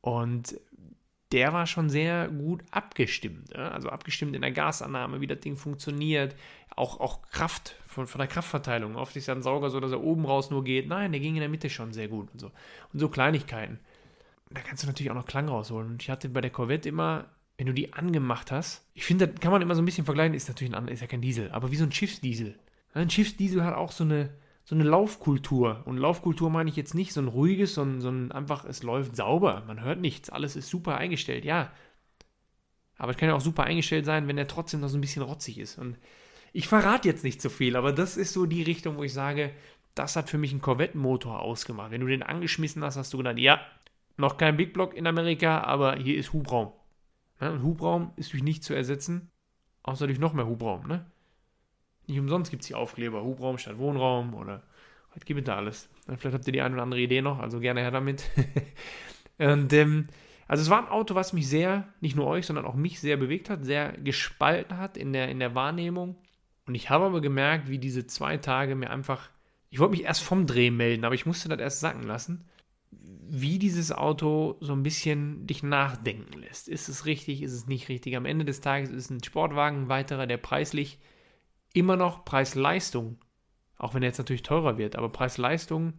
Und 0.00 0.58
der 1.32 1.52
war 1.52 1.66
schon 1.66 1.90
sehr 1.90 2.28
gut 2.28 2.62
abgestimmt. 2.70 3.50
Ja? 3.54 3.70
Also 3.70 3.90
abgestimmt 3.90 4.34
in 4.34 4.42
der 4.42 4.52
Gasannahme, 4.52 5.20
wie 5.20 5.26
das 5.26 5.40
Ding 5.40 5.56
funktioniert. 5.56 6.34
Auch, 6.74 7.00
auch 7.00 7.22
Kraft, 7.22 7.76
von, 7.86 8.06
von 8.06 8.18
der 8.18 8.28
Kraftverteilung. 8.28 8.96
Oft 8.96 9.16
ist 9.16 9.26
ja 9.26 9.34
ein 9.34 9.42
Sauger 9.42 9.70
so, 9.70 9.80
dass 9.80 9.92
er 9.92 10.02
oben 10.02 10.24
raus 10.24 10.50
nur 10.50 10.64
geht. 10.64 10.88
Nein, 10.88 11.12
der 11.12 11.20
ging 11.20 11.34
in 11.34 11.40
der 11.40 11.48
Mitte 11.48 11.68
schon 11.70 11.92
sehr 11.92 12.08
gut 12.08 12.28
und 12.32 12.40
so. 12.40 12.50
Und 12.92 12.98
so 13.00 13.08
Kleinigkeiten. 13.08 13.80
Da 14.50 14.60
kannst 14.60 14.82
du 14.82 14.86
natürlich 14.86 15.10
auch 15.10 15.16
noch 15.16 15.26
Klang 15.26 15.48
rausholen. 15.48 15.90
Und 15.90 16.02
ich 16.02 16.08
hatte 16.08 16.28
bei 16.28 16.40
der 16.40 16.50
Corvette 16.50 16.88
immer 16.88 17.26
wenn 17.58 17.66
du 17.66 17.74
die 17.74 17.92
angemacht 17.92 18.52
hast, 18.52 18.84
ich 18.94 19.04
finde, 19.04 19.26
das 19.26 19.40
kann 19.40 19.50
man 19.50 19.60
immer 19.60 19.74
so 19.74 19.82
ein 19.82 19.84
bisschen 19.84 20.04
vergleichen, 20.04 20.32
ist 20.32 20.48
natürlich 20.48 20.74
ein 20.74 20.88
ist 20.88 21.00
ja 21.00 21.08
kein 21.08 21.20
Diesel, 21.20 21.50
aber 21.50 21.72
wie 21.72 21.76
so 21.76 21.84
ein 21.84 21.92
Schiffsdiesel. 21.92 22.56
Ein 22.94 23.10
Schiffsdiesel 23.10 23.64
hat 23.64 23.74
auch 23.74 23.90
so 23.90 24.04
eine, 24.04 24.30
so 24.68 24.74
eine 24.74 24.84
Laufkultur. 24.84 25.80
Und 25.86 25.96
Laufkultur 25.96 26.50
meine 26.50 26.68
ich 26.68 26.76
jetzt 26.76 26.94
nicht 26.94 27.14
so 27.14 27.22
ein 27.22 27.28
ruhiges, 27.28 27.72
sondern 27.72 28.00
so 28.02 28.10
ein 28.10 28.32
einfach, 28.32 28.66
es 28.66 28.82
läuft 28.82 29.16
sauber, 29.16 29.62
man 29.66 29.82
hört 29.82 29.98
nichts, 29.98 30.28
alles 30.28 30.56
ist 30.56 30.68
super 30.68 30.98
eingestellt, 30.98 31.46
ja. 31.46 31.72
Aber 32.98 33.12
es 33.12 33.16
kann 33.16 33.30
ja 33.30 33.34
auch 33.34 33.40
super 33.40 33.64
eingestellt 33.64 34.04
sein, 34.04 34.28
wenn 34.28 34.36
er 34.36 34.46
trotzdem 34.46 34.80
noch 34.80 34.90
so 34.90 34.98
ein 34.98 35.00
bisschen 35.00 35.22
rotzig 35.22 35.56
ist. 35.56 35.78
Und 35.78 35.96
ich 36.52 36.68
verrate 36.68 37.08
jetzt 37.08 37.24
nicht 37.24 37.40
so 37.40 37.48
viel, 37.48 37.76
aber 37.76 37.92
das 37.92 38.18
ist 38.18 38.34
so 38.34 38.44
die 38.44 38.62
Richtung, 38.62 38.98
wo 38.98 39.04
ich 39.04 39.14
sage, 39.14 39.52
das 39.94 40.16
hat 40.16 40.28
für 40.28 40.36
mich 40.36 40.50
einen 40.50 40.60
Corvette-Motor 40.60 41.40
ausgemacht. 41.40 41.90
Wenn 41.90 42.02
du 42.02 42.06
den 42.06 42.22
angeschmissen 42.22 42.84
hast, 42.84 42.98
hast 42.98 43.14
du 43.14 43.16
gedacht, 43.16 43.38
ja, 43.38 43.62
noch 44.18 44.36
kein 44.36 44.58
Big 44.58 44.74
Block 44.74 44.94
in 44.94 45.06
Amerika, 45.06 45.62
aber 45.62 45.96
hier 45.96 46.18
ist 46.18 46.34
Hubraum. 46.34 46.74
Ne? 47.40 47.52
Und 47.52 47.62
Hubraum 47.62 48.12
ist 48.16 48.34
durch 48.34 48.42
nichts 48.42 48.66
zu 48.66 48.74
ersetzen, 48.74 49.30
außer 49.82 50.06
durch 50.06 50.18
noch 50.18 50.34
mehr 50.34 50.46
Hubraum. 50.46 50.86
Ne? 50.86 51.06
Nicht 52.08 52.18
umsonst 52.18 52.50
gibt 52.50 52.62
es 52.62 52.68
die 52.68 52.74
Aufkleber, 52.74 53.22
Hubraum 53.22 53.58
statt 53.58 53.78
Wohnraum 53.78 54.34
oder 54.34 54.62
was 55.14 55.24
gibt 55.24 55.40
es 55.40 55.46
da 55.46 55.56
alles. 55.56 55.88
Vielleicht 56.06 56.34
habt 56.34 56.46
ihr 56.46 56.52
die 56.52 56.62
eine 56.62 56.74
oder 56.74 56.82
andere 56.82 57.00
Idee 57.00 57.22
noch, 57.22 57.38
also 57.38 57.60
gerne 57.60 57.80
her 57.80 57.90
damit. 57.90 58.24
und 59.38 59.72
ähm, 59.72 60.08
also 60.46 60.62
es 60.62 60.70
war 60.70 60.82
ein 60.82 60.88
Auto, 60.88 61.14
was 61.14 61.32
mich 61.32 61.48
sehr, 61.48 61.86
nicht 62.00 62.16
nur 62.16 62.26
euch, 62.26 62.46
sondern 62.46 62.64
auch 62.64 62.74
mich 62.74 63.00
sehr 63.00 63.16
bewegt 63.16 63.50
hat, 63.50 63.64
sehr 63.64 63.92
gespalten 63.92 64.78
hat 64.78 64.96
in 64.96 65.12
der, 65.12 65.28
in 65.28 65.38
der 65.38 65.54
Wahrnehmung. 65.54 66.16
Und 66.66 66.74
ich 66.74 66.90
habe 66.90 67.04
aber 67.04 67.20
gemerkt, 67.20 67.68
wie 67.68 67.78
diese 67.78 68.06
zwei 68.06 68.38
Tage 68.38 68.74
mir 68.74 68.90
einfach, 68.90 69.30
ich 69.70 69.78
wollte 69.78 69.92
mich 69.92 70.04
erst 70.04 70.22
vom 70.22 70.46
Dreh 70.46 70.70
melden, 70.70 71.04
aber 71.04 71.14
ich 71.14 71.26
musste 71.26 71.48
das 71.48 71.60
erst 71.60 71.80
sacken 71.80 72.04
lassen 72.04 72.44
wie 73.30 73.58
dieses 73.58 73.92
Auto 73.92 74.56
so 74.60 74.72
ein 74.72 74.82
bisschen 74.82 75.46
dich 75.46 75.62
nachdenken 75.62 76.38
lässt. 76.40 76.68
Ist 76.68 76.88
es 76.88 77.04
richtig, 77.04 77.42
ist 77.42 77.52
es 77.52 77.66
nicht 77.66 77.88
richtig? 77.88 78.16
Am 78.16 78.24
Ende 78.24 78.44
des 78.44 78.60
Tages 78.60 78.90
ist 78.90 79.10
ein 79.10 79.22
Sportwagen 79.22 79.82
ein 79.82 79.88
weiterer, 79.88 80.26
der 80.26 80.38
preislich 80.38 80.98
immer 81.72 81.96
noch 81.96 82.24
Preis-Leistung, 82.24 83.18
auch 83.76 83.94
wenn 83.94 84.02
er 84.02 84.08
jetzt 84.08 84.18
natürlich 84.18 84.42
teurer 84.42 84.78
wird, 84.78 84.96
aber 84.96 85.10
Preis-Leistung 85.10 85.94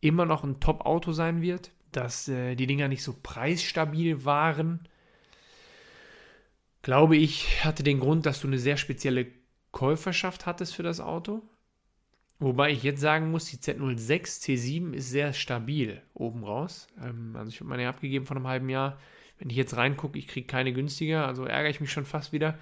immer 0.00 0.26
noch 0.26 0.44
ein 0.44 0.60
Top-Auto 0.60 1.12
sein 1.12 1.42
wird, 1.42 1.72
dass 1.92 2.28
äh, 2.28 2.54
die 2.54 2.66
Dinger 2.66 2.88
nicht 2.88 3.02
so 3.02 3.14
preisstabil 3.22 4.24
waren. 4.24 4.88
Glaube 6.82 7.16
ich, 7.16 7.64
hatte 7.64 7.82
den 7.82 8.00
Grund, 8.00 8.26
dass 8.26 8.40
du 8.40 8.46
eine 8.46 8.58
sehr 8.58 8.76
spezielle 8.76 9.26
Käuferschaft 9.72 10.46
hattest 10.46 10.74
für 10.74 10.82
das 10.82 11.00
Auto. 11.00 11.42
Wobei 12.40 12.70
ich 12.70 12.84
jetzt 12.84 13.00
sagen 13.00 13.32
muss, 13.32 13.46
die 13.46 13.56
Z06 13.56 14.42
C7 14.42 14.92
ist 14.92 15.10
sehr 15.10 15.32
stabil 15.32 16.00
oben 16.14 16.44
raus. 16.44 16.86
Ähm, 17.02 17.34
also 17.36 17.50
ich 17.50 17.60
habe 17.60 17.70
meine 17.70 17.88
abgegeben 17.88 18.26
vor 18.26 18.36
einem 18.36 18.46
halben 18.46 18.68
Jahr. 18.68 18.98
Wenn 19.38 19.50
ich 19.50 19.56
jetzt 19.56 19.76
reingucke, 19.76 20.18
ich 20.18 20.28
kriege 20.28 20.46
keine 20.46 20.72
günstiger, 20.72 21.26
also 21.26 21.44
ärgere 21.44 21.70
ich 21.70 21.80
mich 21.80 21.92
schon 21.92 22.04
fast 22.04 22.32
wieder. 22.32 22.58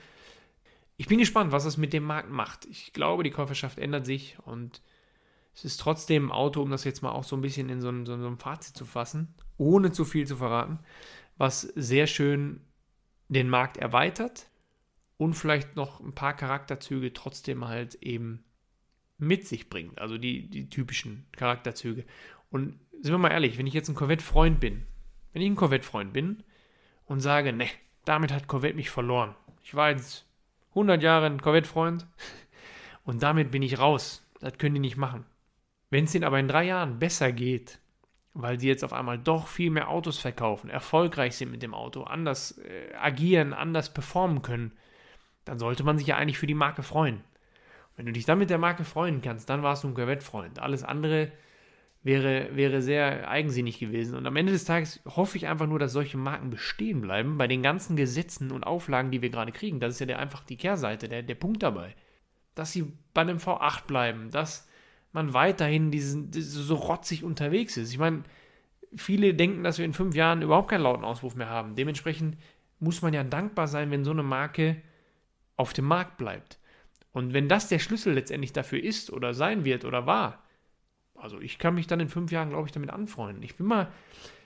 Ich 0.96 1.08
bin 1.08 1.18
gespannt, 1.18 1.52
was 1.52 1.64
das 1.64 1.76
mit 1.76 1.92
dem 1.92 2.04
Markt 2.04 2.30
macht. 2.30 2.64
Ich 2.66 2.92
glaube, 2.92 3.22
die 3.22 3.30
Käuferschaft 3.30 3.78
ändert 3.78 4.06
sich 4.06 4.38
und 4.44 4.82
es 5.54 5.64
ist 5.64 5.80
trotzdem 5.80 6.26
ein 6.26 6.32
Auto, 6.32 6.62
um 6.62 6.70
das 6.70 6.84
jetzt 6.84 7.02
mal 7.02 7.12
auch 7.12 7.24
so 7.24 7.36
ein 7.36 7.42
bisschen 7.42 7.68
in 7.68 7.80
so 7.80 7.88
ein, 7.88 8.06
so 8.06 8.14
ein 8.14 8.38
Fazit 8.38 8.76
zu 8.76 8.84
fassen, 8.84 9.34
ohne 9.56 9.92
zu 9.92 10.04
viel 10.04 10.26
zu 10.26 10.36
verraten, 10.36 10.78
was 11.36 11.62
sehr 11.62 12.06
schön 12.06 12.60
den 13.28 13.48
Markt 13.48 13.76
erweitert 13.76 14.48
und 15.16 15.34
vielleicht 15.34 15.76
noch 15.76 16.00
ein 16.00 16.14
paar 16.14 16.34
Charakterzüge 16.34 17.12
trotzdem 17.12 17.66
halt 17.66 17.96
eben 17.96 18.44
mit 19.18 19.46
sich 19.46 19.68
bringt. 19.68 19.98
Also 19.98 20.18
die, 20.18 20.48
die 20.48 20.68
typischen 20.68 21.26
Charakterzüge. 21.32 22.04
Und 22.50 22.78
sind 23.00 23.12
wir 23.12 23.18
mal 23.18 23.30
ehrlich, 23.30 23.58
wenn 23.58 23.66
ich 23.66 23.74
jetzt 23.74 23.88
ein 23.88 23.94
Corvette-Freund 23.94 24.60
bin, 24.60 24.86
wenn 25.32 25.42
ich 25.42 25.48
ein 25.48 25.56
Corvette-Freund 25.56 26.12
bin 26.12 26.42
und 27.06 27.20
sage, 27.20 27.52
ne, 27.52 27.68
damit 28.04 28.32
hat 28.32 28.46
Corvette 28.46 28.76
mich 28.76 28.90
verloren. 28.90 29.34
Ich 29.62 29.74
war 29.74 29.90
jetzt 29.90 30.25
100 30.76 31.02
Jahre 31.02 31.26
ein 31.26 31.40
Corvette-Freund 31.40 32.06
und 33.04 33.22
damit 33.22 33.50
bin 33.50 33.62
ich 33.62 33.78
raus. 33.78 34.22
Das 34.40 34.58
können 34.58 34.74
die 34.74 34.80
nicht 34.80 34.98
machen. 34.98 35.24
Wenn 35.88 36.04
es 36.04 36.14
ihnen 36.14 36.24
aber 36.24 36.38
in 36.38 36.48
drei 36.48 36.64
Jahren 36.64 36.98
besser 36.98 37.32
geht, 37.32 37.80
weil 38.34 38.60
sie 38.60 38.68
jetzt 38.68 38.84
auf 38.84 38.92
einmal 38.92 39.18
doch 39.18 39.46
viel 39.46 39.70
mehr 39.70 39.88
Autos 39.88 40.18
verkaufen, 40.18 40.68
erfolgreich 40.68 41.36
sind 41.36 41.50
mit 41.50 41.62
dem 41.62 41.72
Auto, 41.72 42.02
anders 42.02 42.58
äh, 42.58 42.94
agieren, 42.94 43.54
anders 43.54 43.94
performen 43.94 44.42
können, 44.42 44.72
dann 45.46 45.58
sollte 45.58 45.84
man 45.84 45.96
sich 45.96 46.08
ja 46.08 46.16
eigentlich 46.16 46.38
für 46.38 46.46
die 46.46 46.54
Marke 46.54 46.82
freuen. 46.82 47.24
Wenn 47.96 48.04
du 48.04 48.12
dich 48.12 48.26
dann 48.26 48.38
mit 48.38 48.50
der 48.50 48.58
Marke 48.58 48.84
freuen 48.84 49.22
kannst, 49.22 49.48
dann 49.48 49.62
warst 49.62 49.84
du 49.84 49.88
ein 49.88 49.94
Corvette-Freund. 49.94 50.58
Alles 50.58 50.84
andere 50.84 51.32
wäre, 52.06 52.54
wäre 52.54 52.82
sehr 52.82 53.28
eigensinnig 53.28 53.80
gewesen. 53.80 54.14
Und 54.14 54.28
am 54.28 54.36
Ende 54.36 54.52
des 54.52 54.64
Tages 54.64 55.00
hoffe 55.04 55.36
ich 55.36 55.48
einfach 55.48 55.66
nur, 55.66 55.80
dass 55.80 55.92
solche 55.92 56.16
Marken 56.16 56.50
bestehen 56.50 57.00
bleiben 57.00 57.36
bei 57.36 57.48
den 57.48 57.64
ganzen 57.64 57.96
Gesetzen 57.96 58.52
und 58.52 58.62
Auflagen, 58.62 59.10
die 59.10 59.22
wir 59.22 59.30
gerade 59.30 59.50
kriegen. 59.50 59.80
Das 59.80 59.94
ist 59.94 59.98
ja 59.98 60.06
der, 60.06 60.20
einfach 60.20 60.44
die 60.44 60.56
Kehrseite, 60.56 61.08
der, 61.08 61.24
der 61.24 61.34
Punkt 61.34 61.64
dabei. 61.64 61.96
Dass 62.54 62.70
sie 62.70 62.92
bei 63.12 63.22
einem 63.22 63.38
V8 63.38 63.86
bleiben, 63.88 64.30
dass 64.30 64.68
man 65.10 65.34
weiterhin 65.34 65.90
diesen, 65.90 66.30
so 66.32 66.76
rotzig 66.76 67.24
unterwegs 67.24 67.76
ist. 67.76 67.90
Ich 67.90 67.98
meine, 67.98 68.22
viele 68.94 69.34
denken, 69.34 69.64
dass 69.64 69.78
wir 69.78 69.84
in 69.84 69.92
fünf 69.92 70.14
Jahren 70.14 70.42
überhaupt 70.42 70.68
keinen 70.68 70.82
lauten 70.82 71.04
Auswurf 71.04 71.34
mehr 71.34 71.50
haben. 71.50 71.74
Dementsprechend 71.74 72.36
muss 72.78 73.02
man 73.02 73.14
ja 73.14 73.24
dankbar 73.24 73.66
sein, 73.66 73.90
wenn 73.90 74.04
so 74.04 74.12
eine 74.12 74.22
Marke 74.22 74.80
auf 75.56 75.72
dem 75.72 75.86
Markt 75.86 76.18
bleibt. 76.18 76.60
Und 77.10 77.32
wenn 77.32 77.48
das 77.48 77.68
der 77.68 77.80
Schlüssel 77.80 78.14
letztendlich 78.14 78.52
dafür 78.52 78.80
ist 78.80 79.12
oder 79.12 79.34
sein 79.34 79.64
wird 79.64 79.84
oder 79.84 80.06
war, 80.06 80.45
also 81.18 81.40
ich 81.40 81.58
kann 81.58 81.74
mich 81.74 81.86
dann 81.86 82.00
in 82.00 82.08
fünf 82.08 82.32
Jahren, 82.32 82.50
glaube 82.50 82.66
ich, 82.66 82.72
damit 82.72 82.90
anfreunden. 82.90 83.42
Ich 83.42 83.56
bin 83.56 83.66
mal, 83.66 83.88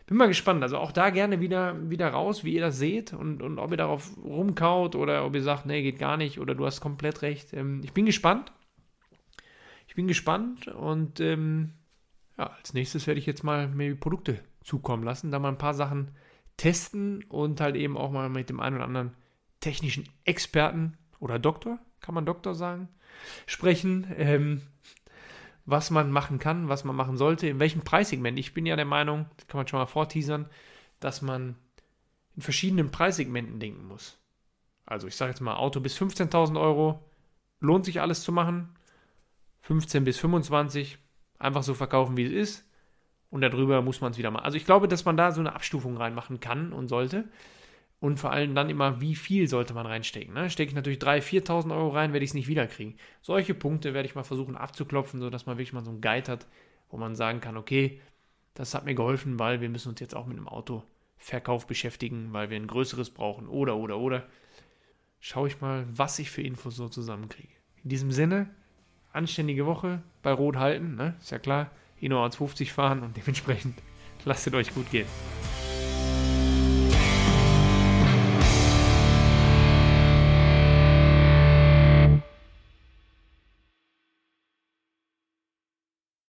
bin 0.07 0.17
mal 0.17 0.29
gespannt. 0.29 0.63
Also 0.63 0.79
auch 0.79 0.93
da 0.93 1.11
gerne 1.11 1.41
wieder, 1.41 1.91
wieder 1.91 2.09
raus, 2.09 2.45
wie 2.45 2.55
ihr 2.55 2.61
das 2.61 2.79
seht 2.79 3.13
und, 3.13 3.43
und 3.43 3.59
ob 3.59 3.71
ihr 3.71 3.77
darauf 3.77 4.11
rumkaut 4.23 4.97
oder 4.97 5.25
ob 5.25 5.35
ihr 5.35 5.43
sagt, 5.43 5.67
nee, 5.67 5.83
geht 5.83 5.99
gar 5.99 6.17
nicht 6.17 6.41
oder 6.41 6.55
du 6.55 6.67
hast 6.67 6.81
komplett 6.81 7.23
recht. 7.23 7.53
Ähm, 7.53 7.81
ich 7.85 7.93
bin 7.93 8.07
gespannt. 8.07 8.53
Ich 9.87 9.95
bin 9.95 10.07
gespannt 10.07 10.69
und 10.69 11.21
ähm, 11.21 11.73
ja, 12.39 12.47
als 12.47 12.75
nächstes 12.75 13.07
werde 13.07 13.19
ich 13.19 13.27
jetzt 13.27 13.43
mal 13.43 13.69
mir 13.69 13.95
Produkte 13.99 14.41
zukommen 14.63 15.03
lassen, 15.03 15.31
da 15.31 15.39
mal 15.39 15.49
ein 15.49 15.59
paar 15.59 15.75
Sachen 15.75 16.13
testen 16.57 17.25
und 17.25 17.61
halt 17.61 17.75
eben 17.75 17.97
auch 17.97 18.11
mal 18.11 18.29
mit 18.29 18.51
dem 18.51 18.61
einen 18.61 18.77
oder 18.77 18.85
anderen 18.85 19.13
technischen 19.61 20.09
Experten 20.25 20.97
oder 21.19 21.39
Doktor, 21.39 21.79
kann 22.01 22.15
man 22.15 22.27
Doktor 22.27 22.55
sagen, 22.55 22.89
sprechen, 23.47 24.07
ähm, 24.17 24.63
was 25.67 25.91
man 25.91 26.11
machen 26.11 26.39
kann, 26.39 26.69
was 26.69 26.85
man 26.85 26.97
machen 26.97 27.17
sollte, 27.17 27.49
in 27.49 27.61
welchem 27.61 27.83
Preissegment. 27.83 28.39
Ich 28.39 28.55
bin 28.55 28.67
ja 28.67 28.77
der 28.77 28.85
Meinung, 28.85 29.27
das 29.37 29.47
kann 29.47 29.59
man 29.59 29.69
schon 29.69 29.79
mal 29.79 29.87
vorteasern, 29.87 30.49
dass 30.99 31.23
man 31.23 31.57
in 32.37 32.43
verschiedenen 32.43 32.91
Preissegmenten 32.91 33.61
denken 33.61 33.87
muss. 33.87 34.19
Also 34.87 35.07
ich 35.07 35.17
sage 35.17 35.31
jetzt 35.31 35.41
mal, 35.41 35.57
Auto 35.57 35.81
bis 35.81 35.97
15.000 35.97 36.61
Euro, 36.61 37.05
lohnt 37.61 37.85
sich 37.85 38.01
alles 38.01 38.23
zu 38.23 38.33
machen. 38.33 38.75
15 39.63 40.05
bis 40.05 40.19
25, 40.19 40.99
einfach 41.39 41.63
so 41.63 41.75
verkaufen, 41.75 42.17
wie 42.17 42.25
es 42.25 42.33
ist. 42.33 42.67
Und 43.31 43.43
darüber 43.43 43.83
muss 43.83 44.01
man 44.01 44.13
es 44.13 44.19
wieder 44.19 44.31
machen. 44.31 44.45
Also 44.45 44.57
ich 44.57 44.65
glaube, 44.65 44.89
dass 44.89 45.05
man 45.05 45.17
da 45.17 45.31
so 45.31 45.41
eine 45.41 45.55
Abstufung 45.55 45.97
reinmachen 45.97 46.41
kann 46.41 46.73
und 46.73 46.89
sollte. 46.89 47.29
Und 48.01 48.19
vor 48.19 48.33
allem 48.33 48.55
dann 48.55 48.71
immer, 48.71 49.03
wie 49.03 49.15
viel 49.15 49.47
sollte 49.47 49.75
man 49.75 49.85
reinstecken. 49.85 50.33
Ne? 50.33 50.49
Stecke 50.49 50.71
ich 50.71 50.75
natürlich 50.75 50.99
3.000, 50.99 51.45
4.000 51.45 51.77
Euro 51.77 51.91
rein, 51.91 52.15
werde 52.15 52.25
ich 52.25 52.31
es 52.31 52.35
nicht 52.35 52.49
wiederkriegen. 52.49 52.97
Solche 53.21 53.53
Punkte 53.55 53.93
werde 53.93 54.09
ich 54.09 54.15
mal 54.15 54.23
versuchen 54.23 54.57
abzuklopfen, 54.57 55.21
sodass 55.21 55.45
man 55.45 55.59
wirklich 55.59 55.75
mal 55.75 55.85
so 55.85 55.91
einen 55.91 56.01
Guide 56.01 56.33
hat, 56.33 56.47
wo 56.89 56.97
man 56.97 57.15
sagen 57.15 57.41
kann, 57.41 57.59
okay, 57.59 58.01
das 58.55 58.75
hat 58.75 58.87
mir 58.87 58.95
geholfen, 58.95 59.39
weil 59.39 59.61
wir 59.61 59.69
müssen 59.69 59.91
uns 59.91 60.01
jetzt 60.01 60.17
auch 60.17 60.27
mit 60.27 60.39
einem 60.39 60.49
Autoverkauf 60.49 61.67
beschäftigen, 61.67 62.33
weil 62.33 62.49
wir 62.49 62.57
ein 62.57 62.67
größeres 62.67 63.11
brauchen 63.11 63.47
oder, 63.47 63.77
oder, 63.77 63.99
oder. 63.99 64.27
Schaue 65.21 65.49
ich 65.49 65.61
mal, 65.61 65.87
was 65.91 66.19
ich 66.19 66.31
für 66.31 66.43
Infos 66.43 66.77
so 66.77 66.89
zusammenkriege. 66.89 67.53
In 67.85 67.91
diesem 67.91 68.13
Sinne, 68.13 68.49
anständige 69.13 69.67
Woche 69.67 70.03
bei 70.23 70.33
Rot 70.33 70.57
halten, 70.57 70.95
ne? 70.95 71.17
ist 71.21 71.31
ja 71.31 71.39
klar. 71.39 71.71
Nur 72.01 72.25
1,50 72.25 72.71
fahren 72.71 73.03
und 73.03 73.15
dementsprechend 73.19 73.75
lasst 74.25 74.47
es 74.47 74.55
euch 74.55 74.75
gut 74.75 74.91
gehen. 74.91 75.07